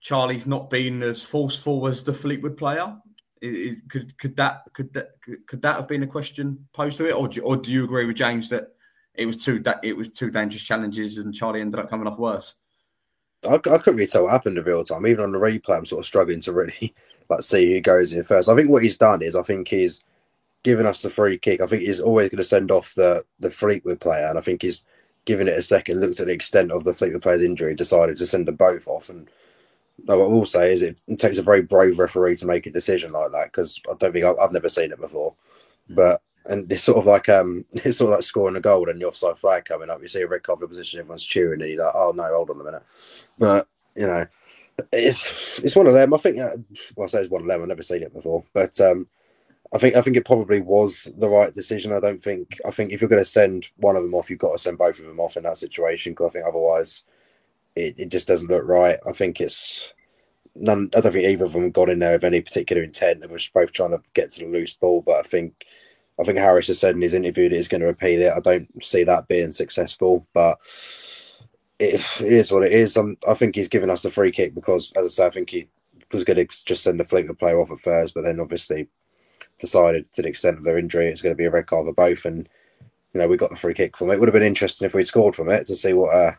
Charlie's 0.00 0.46
not 0.46 0.70
been 0.70 1.02
as 1.02 1.22
forceful 1.22 1.86
as 1.86 2.02
the 2.02 2.12
Fleetwood 2.12 2.56
player? 2.56 2.96
Is, 3.40 3.82
could 3.88 4.16
could 4.18 4.36
that 4.36 4.62
could 4.72 4.92
that 4.94 5.10
could 5.46 5.62
that 5.62 5.76
have 5.76 5.88
been 5.88 6.04
a 6.04 6.08
question 6.08 6.66
posed 6.72 6.98
to 6.98 7.06
it, 7.06 7.14
or 7.14 7.28
do, 7.28 7.42
or 7.42 7.56
do 7.56 7.72
you 7.72 7.84
agree 7.84 8.04
with 8.04 8.16
James 8.16 8.48
that 8.50 8.68
it 9.14 9.26
was 9.26 9.36
two 9.36 9.58
that 9.60 9.80
it 9.82 9.96
was 9.96 10.08
two 10.08 10.30
dangerous 10.30 10.62
challenges 10.62 11.18
and 11.18 11.34
Charlie 11.34 11.60
ended 11.60 11.80
up 11.80 11.90
coming 11.90 12.06
off 12.06 12.18
worse? 12.18 12.54
I, 13.48 13.54
I 13.54 13.58
couldn't 13.58 13.96
really 13.96 14.06
tell 14.06 14.24
what 14.24 14.32
happened 14.32 14.58
in 14.58 14.64
real 14.64 14.84
time. 14.84 15.06
Even 15.06 15.24
on 15.24 15.32
the 15.32 15.38
replay, 15.38 15.76
I'm 15.76 15.86
sort 15.86 16.00
of 16.00 16.06
struggling 16.06 16.40
to 16.40 16.52
really 16.52 16.94
like 17.28 17.42
see 17.42 17.72
who 17.72 17.80
goes 17.80 18.12
in 18.12 18.22
first. 18.22 18.48
I 18.48 18.54
think 18.54 18.70
what 18.70 18.82
he's 18.82 18.98
done 18.98 19.22
is 19.22 19.34
I 19.34 19.42
think 19.42 19.68
he's 19.68 20.00
given 20.62 20.86
us 20.86 21.02
the 21.02 21.10
free 21.10 21.36
kick. 21.36 21.60
I 21.60 21.66
think 21.66 21.82
he's 21.82 22.00
always 22.00 22.28
going 22.28 22.38
to 22.38 22.44
send 22.44 22.70
off 22.70 22.94
the 22.94 23.24
the 23.40 23.50
Fleetwood 23.50 24.00
player, 24.00 24.26
and 24.26 24.38
I 24.38 24.40
think 24.40 24.62
he's 24.62 24.84
giving 25.24 25.48
it 25.48 25.56
a 25.56 25.62
second, 25.62 26.00
looked 26.00 26.20
at 26.20 26.26
the 26.26 26.32
extent 26.32 26.72
of 26.72 26.84
the 26.84 26.92
Fleetwood 26.92 27.22
player's 27.22 27.42
injury, 27.42 27.74
decided 27.74 28.16
to 28.16 28.26
send 28.26 28.48
them 28.48 28.56
both 28.56 28.88
off. 28.88 29.08
And 29.08 29.28
what 30.04 30.14
I 30.14 30.26
will 30.26 30.46
say 30.46 30.72
is 30.72 30.82
it 30.82 31.00
takes 31.16 31.38
a 31.38 31.42
very 31.42 31.62
brave 31.62 31.98
referee 31.98 32.36
to 32.36 32.46
make 32.46 32.66
a 32.66 32.70
decision 32.70 33.12
like 33.12 33.32
that 33.32 33.52
because 33.52 33.80
I 33.88 33.94
don't 33.98 34.12
think 34.12 34.24
I've, 34.24 34.36
I've, 34.40 34.52
never 34.52 34.68
seen 34.68 34.92
it 34.92 35.00
before. 35.00 35.34
Hmm. 35.88 35.94
But 35.94 36.22
and 36.46 36.70
it's 36.72 36.82
sort 36.82 36.98
of 36.98 37.06
like 37.06 37.28
um, 37.28 37.64
it's 37.72 37.98
sort 37.98 38.12
of 38.12 38.18
like 38.18 38.24
scoring 38.24 38.56
a 38.56 38.60
goal 38.60 38.88
and 38.88 39.00
the 39.00 39.06
offside 39.06 39.38
flag 39.38 39.64
coming 39.64 39.90
up. 39.90 40.02
You 40.02 40.08
see 40.08 40.22
a 40.22 40.26
red 40.26 40.42
card 40.42 40.60
position, 40.60 41.00
everyone's 41.00 41.24
cheering, 41.24 41.60
and 41.60 41.70
you're 41.70 41.84
like, 41.84 41.94
oh 41.94 42.12
no, 42.14 42.24
hold 42.24 42.50
on 42.50 42.60
a 42.60 42.64
minute. 42.64 42.82
But 43.38 43.68
you 43.94 44.06
know, 44.06 44.26
it's 44.92 45.60
it's 45.60 45.76
one 45.76 45.86
of 45.86 45.94
them. 45.94 46.14
I 46.14 46.16
think. 46.18 46.38
Uh, 46.38 46.56
well, 46.96 47.04
I 47.04 47.06
say 47.08 47.20
it's 47.20 47.30
one 47.30 47.42
of 47.42 47.48
them. 47.48 47.62
I've 47.62 47.68
never 47.68 47.82
seen 47.82 48.02
it 48.02 48.12
before, 48.12 48.44
but 48.52 48.80
um, 48.80 49.06
I 49.74 49.78
think 49.78 49.96
I 49.96 50.02
think 50.02 50.16
it 50.16 50.26
probably 50.26 50.60
was 50.60 51.10
the 51.16 51.28
right 51.28 51.52
decision. 51.54 51.92
I 51.92 52.00
don't 52.00 52.22
think 52.22 52.58
I 52.66 52.70
think 52.70 52.92
if 52.92 53.00
you're 53.00 53.10
going 53.10 53.22
to 53.22 53.28
send 53.28 53.68
one 53.76 53.96
of 53.96 54.02
them 54.02 54.14
off, 54.14 54.28
you've 54.28 54.38
got 54.38 54.52
to 54.52 54.58
send 54.58 54.78
both 54.78 54.98
of 55.00 55.06
them 55.06 55.20
off 55.20 55.36
in 55.36 55.44
that 55.44 55.58
situation 55.58 56.12
because 56.12 56.28
I 56.28 56.32
think 56.32 56.44
otherwise 56.46 57.04
it, 57.74 57.94
it 57.98 58.08
just 58.10 58.28
doesn't 58.28 58.50
look 58.50 58.66
right. 58.66 58.98
I 59.08 59.12
think 59.12 59.40
it's 59.40 59.88
none. 60.54 60.90
I 60.94 61.00
don't 61.00 61.12
think 61.12 61.26
either 61.26 61.44
of 61.46 61.54
them 61.54 61.70
got 61.70 61.88
in 61.88 62.00
there 62.00 62.12
with 62.12 62.24
any 62.24 62.42
particular 62.42 62.82
intent. 62.82 63.20
They 63.20 63.26
were 63.26 63.38
just 63.38 63.54
both 63.54 63.72
trying 63.72 63.92
to 63.92 64.02
get 64.14 64.30
to 64.32 64.40
the 64.40 64.50
loose 64.50 64.74
ball, 64.74 65.00
but 65.00 65.16
I 65.16 65.22
think 65.22 65.64
I 66.20 66.24
think 66.24 66.38
Harris 66.38 66.66
has 66.66 66.78
said 66.78 66.94
in 66.94 67.00
his 67.00 67.14
interview 67.14 67.48
that 67.48 67.56
he's 67.56 67.68
going 67.68 67.80
to 67.80 67.86
repeat 67.86 68.20
it. 68.20 68.32
I 68.36 68.40
don't 68.40 68.68
see 68.84 69.04
that 69.04 69.28
being 69.28 69.52
successful, 69.52 70.26
but 70.34 70.58
it 71.78 72.20
is 72.20 72.52
what 72.52 72.64
it 72.64 72.72
is. 72.72 72.96
I'm, 72.96 73.16
I 73.28 73.34
think 73.34 73.54
he's 73.54 73.68
given 73.68 73.90
us 73.90 74.02
the 74.02 74.10
free 74.10 74.30
kick 74.30 74.54
because, 74.54 74.92
as 74.96 75.04
I 75.04 75.08
say, 75.08 75.26
I 75.26 75.30
think 75.30 75.50
he 75.50 75.68
was 76.12 76.24
going 76.24 76.36
to 76.36 76.64
just 76.66 76.82
send 76.82 77.00
the 77.00 77.04
Fleetwood 77.04 77.38
player 77.38 77.58
off 77.58 77.70
at 77.70 77.78
first, 77.78 78.12
but 78.14 78.24
then 78.24 78.38
obviously 78.38 78.88
decided 79.58 80.10
to 80.12 80.22
the 80.22 80.28
extent 80.28 80.58
of 80.58 80.64
their 80.64 80.78
injury 80.78 81.08
it's 81.08 81.22
going 81.22 81.34
to 81.34 81.38
be 81.38 81.44
a 81.44 81.50
red 81.50 81.66
card 81.66 81.86
for 81.86 81.94
both, 81.94 82.24
and 82.24 82.48
you 83.12 83.20
know 83.20 83.28
we 83.28 83.36
got 83.36 83.50
the 83.50 83.56
free 83.56 83.74
kick 83.74 83.96
from 83.96 84.10
it. 84.10 84.14
it 84.14 84.20
would 84.20 84.28
have 84.28 84.34
been 84.34 84.42
interesting 84.42 84.86
if 84.86 84.94
we'd 84.94 85.06
scored 85.06 85.34
from 85.34 85.50
it 85.50 85.66
to 85.66 85.76
see 85.76 85.92
what 85.92 86.14
uh, 86.14 86.32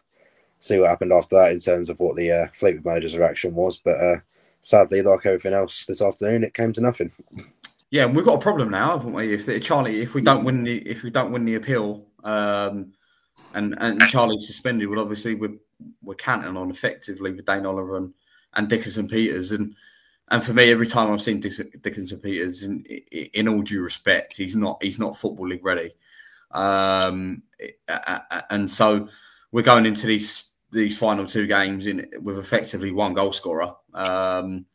see 0.59 0.77
what 0.77 0.89
happened 0.89 1.11
after 1.11 1.35
that 1.35 1.51
in 1.51 1.59
terms 1.59 1.89
of 1.89 1.99
what 1.99 2.15
the 2.15 2.31
uh, 2.31 2.47
Fleetwood 2.53 2.85
manager's 2.85 3.17
reaction 3.17 3.53
was. 3.53 3.77
But 3.77 3.97
uh, 3.97 4.15
sadly, 4.61 5.01
like 5.01 5.25
everything 5.25 5.53
else 5.53 5.85
this 5.85 6.01
afternoon, 6.01 6.43
it 6.43 6.53
came 6.53 6.73
to 6.73 6.81
nothing. 6.81 7.11
Yeah, 7.91 8.05
and 8.05 8.15
we've 8.15 8.25
got 8.25 8.35
a 8.35 8.39
problem 8.39 8.71
now, 8.71 8.97
haven't 8.97 9.13
we? 9.13 9.33
If 9.33 9.63
Charlie, 9.63 10.01
if 10.01 10.15
we 10.15 10.21
don't 10.21 10.43
win 10.43 10.63
the 10.63 10.77
if 10.77 11.03
we 11.03 11.11
don't 11.11 11.31
win 11.31 11.45
the 11.45 11.55
appeal, 11.55 12.05
um, 12.23 12.93
and 13.55 13.75
and 13.77 14.01
Charlie's 14.07 14.47
suspended, 14.47 14.89
well, 14.89 14.99
obviously 14.99 15.35
we're 15.35 15.57
we're 16.01 16.15
counting 16.15 16.57
on 16.57 16.71
effectively 16.71 17.31
with 17.31 17.45
Dane 17.45 17.65
Oliver 17.65 17.97
and, 17.97 18.13
and 18.53 18.67
Dickinson 18.67 19.07
Peters, 19.07 19.51
and 19.51 19.75
and 20.33 20.43
for 20.43 20.51
me, 20.51 20.71
every 20.71 20.87
time 20.87 21.11
I've 21.11 21.21
seen 21.21 21.39
Dickinson 21.39 22.17
Peters, 22.17 22.63
in, 22.63 22.83
in 22.83 23.47
all 23.47 23.61
due 23.61 23.83
respect, 23.83 24.35
he's 24.35 24.55
not 24.55 24.81
he's 24.81 24.97
not 24.97 25.15
football 25.15 25.47
league 25.47 25.63
ready, 25.63 25.93
um, 26.49 27.43
and 28.49 28.69
so 28.69 29.07
we're 29.51 29.61
going 29.61 29.85
into 29.85 30.07
these 30.07 30.45
these 30.71 30.97
final 30.97 31.27
two 31.27 31.45
games 31.45 31.85
in 31.85 32.09
with 32.19 32.39
effectively 32.39 32.91
one 32.91 33.13
goal 33.13 33.31
scorer, 33.31 33.75
um, 33.93 34.65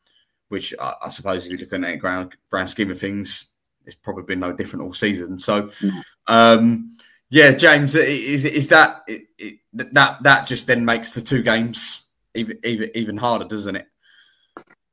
which 0.49 0.73
I, 0.81 0.95
I, 1.07 1.09
suppose 1.09 1.45
if 1.45 1.51
you 1.51 1.59
look 1.59 1.73
at 1.73 1.81
the 1.81 1.97
grand 1.97 2.37
grand 2.49 2.71
scheme 2.71 2.93
of 2.93 3.01
things, 3.01 3.51
it's 3.85 3.97
probably 3.97 4.23
been 4.23 4.39
no 4.39 4.53
different 4.53 4.85
all 4.85 4.95
season. 4.95 5.41
So, 5.41 5.71
um, 6.29 6.97
yeah, 7.31 7.51
James, 7.51 7.97
is 7.97 8.45
is 8.45 8.69
that 8.69 9.03
it, 9.09 9.59
that 9.73 10.23
that 10.23 10.47
just 10.47 10.69
then 10.69 10.85
makes 10.85 11.11
the 11.11 11.21
two 11.21 11.43
games 11.43 12.05
even 12.37 12.61
even 12.63 12.93
even 12.95 13.17
harder, 13.17 13.45
doesn't 13.45 13.75
it? 13.75 13.89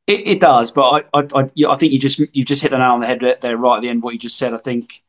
It, 0.08 0.28
it 0.28 0.40
does, 0.40 0.72
but 0.72 0.84
I, 0.84 1.20
I, 1.20 1.28
I, 1.36 1.50
I, 1.70 1.76
think 1.78 1.92
you 1.92 2.00
just 2.00 2.20
you 2.20 2.44
just 2.44 2.62
hit 2.62 2.72
the 2.72 2.78
nail 2.78 2.92
on 2.92 3.02
the 3.02 3.08
head 3.08 3.38
there, 3.42 3.58
right 3.58 3.78
at 3.78 3.82
the 3.82 3.90
end. 3.90 4.04
What 4.04 4.14
you 4.14 4.20
just 4.20 4.38
said, 4.38 4.54
I 4.54 4.58
think, 4.58 5.02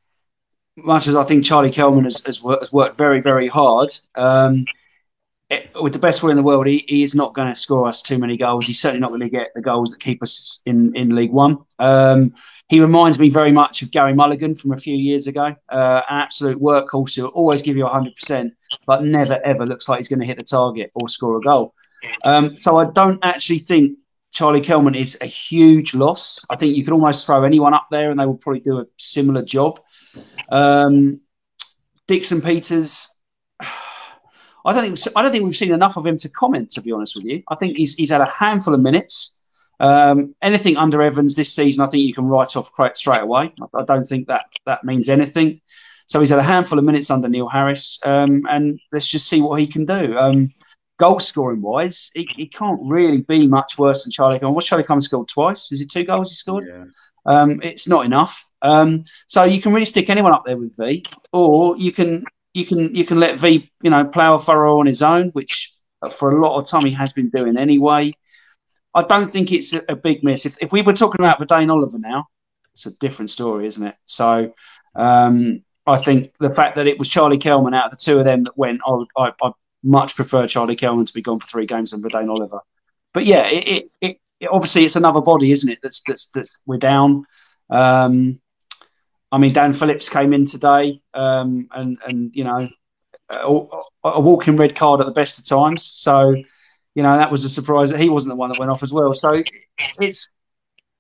much 0.77 1.07
as 1.07 1.17
I 1.17 1.25
think 1.25 1.45
Charlie 1.45 1.71
Kelman 1.71 2.05
has, 2.05 2.25
has, 2.25 2.43
worked, 2.43 2.63
has 2.63 2.73
worked 2.73 2.97
very, 2.97 3.21
very 3.21 3.47
hard. 3.47 3.91
Um, 4.15 4.65
it, 5.49 5.71
with 5.81 5.93
the 5.93 5.99
best 5.99 6.23
will 6.23 6.31
in 6.31 6.37
the 6.37 6.43
world, 6.43 6.67
he, 6.67 6.85
he 6.89 7.03
is 7.03 7.15
not 7.15 7.35
going 7.35 7.49
to 7.49 7.55
score 7.55 7.87
us 7.87 8.03
too 8.03 8.19
many 8.19 8.37
goals. 8.37 8.67
He's 8.67 8.81
certainly 8.81 9.01
not 9.01 9.11
going 9.11 9.21
to 9.21 9.29
get 9.29 9.53
the 9.55 9.61
goals 9.61 9.91
that 9.91 10.01
keep 10.01 10.23
us 10.23 10.61
in, 10.67 10.97
in 10.97 11.15
League 11.15 11.31
One. 11.31 11.59
Um, 11.79 12.35
he 12.69 12.81
reminds 12.81 13.19
me 13.19 13.29
very 13.29 13.53
much 13.53 13.83
of 13.83 13.93
Gary 13.93 14.13
Mulligan 14.13 14.57
from 14.57 14.73
a 14.73 14.79
few 14.79 14.97
years 14.97 15.29
ago. 15.29 15.55
Uh, 15.69 16.03
an 16.09 16.21
absolute 16.21 16.61
workhorse 16.61 17.15
who 17.15 17.23
will 17.23 17.31
always 17.31 17.63
give 17.63 17.77
you 17.77 17.85
100%, 17.85 18.51
but 18.87 19.05
never 19.05 19.41
ever 19.45 19.67
looks 19.67 19.89
like 19.89 19.99
he's 19.99 20.09
going 20.09 20.21
to 20.21 20.27
hit 20.27 20.39
the 20.39 20.43
target 20.43 20.91
or 20.95 21.09
score 21.09 21.37
a 21.37 21.41
goal. 21.41 21.75
Um, 22.25 22.57
so 22.57 22.79
I 22.79 22.91
don't 22.91 23.21
actually 23.23 23.59
think 23.59 23.97
Charlie 24.37 24.61
Kelman 24.61 24.95
is 24.95 25.17
a 25.23 25.27
huge 25.27 25.95
loss. 25.95 26.45
I 26.51 26.57
think 26.57 26.77
you 26.77 26.85
could 26.85 26.93
almost 26.93 27.25
throw 27.25 27.45
anyone 27.45 27.73
up 27.73 27.87
there 27.91 28.11
and 28.11 28.21
they 28.21 28.27
will 28.27 28.37
probably 28.37 28.61
do 28.61 28.81
a 28.81 28.87
similar 28.99 29.43
job. 29.43 29.81
Um, 30.51 31.23
Dixon 32.07 32.43
Peters, 32.43 33.09
I 33.61 34.75
don't 34.75 34.85
think 34.85 35.17
I 35.17 35.23
don't 35.23 35.33
think 35.33 35.45
we've 35.45 35.57
seen 35.57 35.73
enough 35.73 35.97
of 35.97 36.05
him 36.05 36.19
to 36.19 36.29
comment. 36.29 36.69
To 36.73 36.83
be 36.83 36.93
honest 36.93 37.17
with 37.17 37.25
you, 37.25 37.43
I 37.49 37.55
think 37.55 37.79
he's 37.79 37.95
he's 37.95 38.11
had 38.11 38.21
a 38.21 38.27
handful 38.27 38.75
of 38.75 38.81
minutes. 38.81 39.43
Um, 39.81 40.35
anything 40.43 40.77
under 40.77 41.01
Evans 41.01 41.35
this 41.35 41.55
season, 41.55 41.83
I 41.83 41.89
think 41.89 42.03
you 42.03 42.13
can 42.13 42.27
write 42.27 42.57
off 42.57 42.71
quite 42.73 42.99
straight 42.99 43.23
away. 43.23 43.55
I, 43.63 43.79
I, 43.81 43.85
don't 43.85 44.05
think 44.05 44.29
that 44.29 44.45
that 44.67 44.85
means 44.85 45.09
anything. 45.09 45.63
So 46.09 46.21
he's 46.21 46.29
had 46.29 46.39
a 46.39 46.43
handful 46.43 46.79
of 46.79 46.85
minutes 46.85 47.11
under 47.11 47.29
Neil 47.29 47.49
Harris, 47.49 48.01
um, 48.05 48.43
and 48.51 48.79
let's 48.93 49.07
just 49.07 49.29
see 49.29 49.41
what 49.41 49.61
he 49.61 49.67
can 49.67 49.87
do. 49.87 50.19
Um, 50.19 50.53
goal 50.99 51.21
scoring 51.21 51.61
wise, 51.61 52.11
he, 52.15 52.29
he, 52.35 52.47
can't 52.47 52.81
really 52.83 53.23
be 53.23 53.47
much 53.47 53.79
worse 53.79 54.05
than 54.05 54.13
Charlie 54.13 54.39
Coleman. 54.39 54.55
What's 54.55 54.67
Charlie 54.67 54.85
Coleman 54.85 55.03
scored 55.03 55.29
twice? 55.29 55.71
Is 55.73 55.81
it 55.81 55.91
two 55.91 56.05
goals 56.05 56.31
he 56.31 56.37
scored? 56.37 56.67
Yeah. 56.67 56.85
Um, 57.27 57.61
it's 57.63 57.89
not 57.89 58.07
enough. 58.07 58.49
Um, 58.63 59.05
so 59.27 59.45
you 59.45 59.61
can 59.61 59.73
really 59.73 59.85
stick 59.85 60.09
anyone 60.09 60.35
up 60.35 60.45
there 60.47 60.57
with 60.57 60.77
V, 60.77 61.05
or 61.33 61.77
you 61.77 61.93
can 61.93 62.25
you 62.55 62.65
can 62.65 62.95
you 62.95 63.05
can 63.05 63.21
let 63.21 63.39
V 63.39 63.71
you 63.83 63.91
know 63.91 64.05
plough 64.05 64.35
a 64.35 64.39
furrow 64.39 64.81
on 64.81 64.87
his 64.87 65.03
own, 65.03 65.29
which 65.31 65.73
for 66.11 66.31
a 66.31 66.41
lot 66.41 66.59
of 66.59 66.69
time 66.69 66.85
he 66.85 66.93
has 66.93 67.13
been 67.13 67.29
doing 67.31 67.57
anyway. 67.57 68.13
I 68.95 69.03
don't 69.03 69.31
think 69.31 69.53
it's 69.53 69.75
a, 69.75 69.83
a 69.91 69.97
big 69.97 70.25
miss. 70.25 70.47
If, 70.47 70.57
if 70.63 70.73
we 70.73 70.83
were 70.83 70.95
talking 70.95 71.21
about 71.21 71.47
Dane 71.47 71.69
Oliver 71.69 71.99
now, 71.99 72.27
it's 72.73 72.87
a 72.87 72.97
different 72.99 73.31
story, 73.31 73.67
isn't 73.67 73.87
it? 73.87 73.95
So 74.07 74.55
um, 74.95 75.63
I 75.87 75.99
think 75.99 76.33
the 76.41 76.49
fact 76.51 76.77
that 76.77 76.87
it 76.87 76.99
was 76.99 77.09
Charlie 77.09 77.39
Kelman 77.39 77.75
out 77.75 77.87
of 77.87 77.91
the 77.91 77.97
two 77.99 78.19
of 78.19 78.25
them 78.25 78.45
that 78.45 78.57
went, 78.57 78.81
I, 78.87 79.05
I, 79.17 79.33
I 79.43 79.53
much 79.87 80.17
prefer 80.17 80.47
Charlie 80.47 80.77
Kelman 80.77 81.07
to 81.07 81.15
be 81.15 81.23
gone 81.23 81.39
for 81.39 81.47
three 81.47 81.67
games 81.67 81.93
than 81.93 82.03
Dane 82.03 82.29
Oliver. 82.29 82.61
But 83.15 83.25
yeah, 83.25 83.47
it, 83.47 83.91
it, 84.01 84.19
it, 84.41 84.49
obviously 84.51 84.85
it's 84.85 84.97
another 84.97 85.21
body, 85.21 85.53
isn't 85.53 85.71
it? 85.71 85.79
That's 85.83 86.03
that's 86.03 86.31
that's 86.33 86.61
we're 86.67 86.79
down. 86.79 87.25
Um, 87.71 88.41
I 89.33 89.39
mean, 89.39 89.53
Dan 89.53 89.73
Phillips 89.73 90.09
came 90.09 90.33
in 90.33 90.45
today, 90.45 91.01
um, 91.15 91.69
and 91.73 91.99
and 92.07 92.35
you 92.35 92.45
know, 92.45 92.69
a, 93.31 93.67
a, 94.05 94.21
walking 94.21 94.57
red 94.57 94.75
card 94.75 95.01
at 95.01 95.07
the 95.07 95.13
best 95.13 95.39
of 95.39 95.47
times. 95.47 95.85
So, 95.85 96.35
you 96.95 97.03
know, 97.03 97.17
that 97.17 97.31
was 97.31 97.45
a 97.45 97.51
surprise 97.51 97.91
that 97.91 98.01
he 98.01 98.09
wasn't 98.09 98.33
the 98.33 98.37
one 98.37 98.51
that 98.51 98.59
went 98.59 98.71
off 98.71 98.83
as 98.83 98.93
well. 98.93 99.15
So, 99.15 99.43
it's 100.01 100.33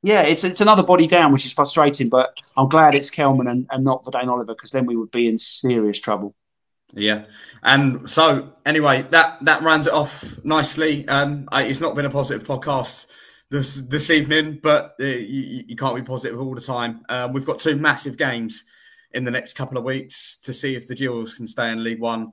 yeah, 0.03 0.22
it's 0.22 0.44
it's 0.44 0.61
another 0.61 0.83
body 0.83 1.07
down, 1.07 1.33
which 1.33 1.46
is 1.46 1.53
frustrating. 1.53 2.09
But 2.09 2.31
I'm 2.57 2.68
glad 2.68 2.94
it's 2.94 3.11
Kelman 3.11 3.49
and, 3.49 3.66
and 3.70 3.85
not 3.85 4.05
Vadaine 4.05 4.29
Oliver 4.29 4.55
because 4.55 4.72
then 4.72 4.87
we 4.87 4.96
would 4.96 5.11
be 5.11 5.29
in 5.29 5.38
serious 5.38 5.99
trouble. 5.99 6.35
Yeah, 6.97 7.27
and 7.63 8.09
so 8.09 8.55
anyway, 8.65 9.07
that 9.11 9.45
that 9.45 9.63
rounds 9.63 9.87
it 9.87 9.93
off 9.93 10.43
nicely. 10.45 11.07
Um, 11.07 11.47
I, 11.53 11.65
it's 11.65 11.81
not 11.81 11.95
been 11.95 12.07
a 12.07 12.11
positive 12.11 12.47
podcast 12.47 13.07
this 13.51 13.77
this 13.83 14.09
evening, 14.09 14.61
but 14.63 14.95
uh, 14.99 15.05
you, 15.05 15.65
you, 15.69 15.77
can't 15.77 15.95
be 15.95 16.03
positive 16.03 16.41
all 16.41 16.55
the 16.55 16.61
time. 16.61 17.05
Um, 17.11 17.35
we've 17.35 17.45
got 17.45 17.59
two 17.59 17.77
massive 17.77 18.17
games 18.17 18.65
in 19.13 19.25
the 19.25 19.31
next 19.31 19.53
couple 19.53 19.77
of 19.77 19.85
weeks 19.85 20.39
to 20.39 20.55
see 20.55 20.75
if 20.75 20.89
the 20.89 20.95
Gills 20.95 21.35
can 21.35 21.47
stay 21.47 21.71
in 21.71 21.85
League 21.85 22.01
One. 22.01 22.33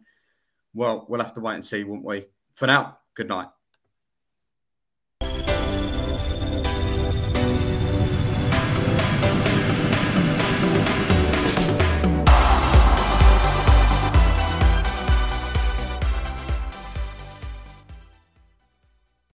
Well, 0.73 1.06
we'll 1.10 1.21
have 1.21 1.34
to 1.34 1.41
wait 1.41 1.56
and 1.56 1.65
see, 1.65 1.84
won't 1.84 2.06
we? 2.06 2.26
For 2.56 2.65
now, 2.65 2.99
good 3.15 3.28
night. 3.28 3.47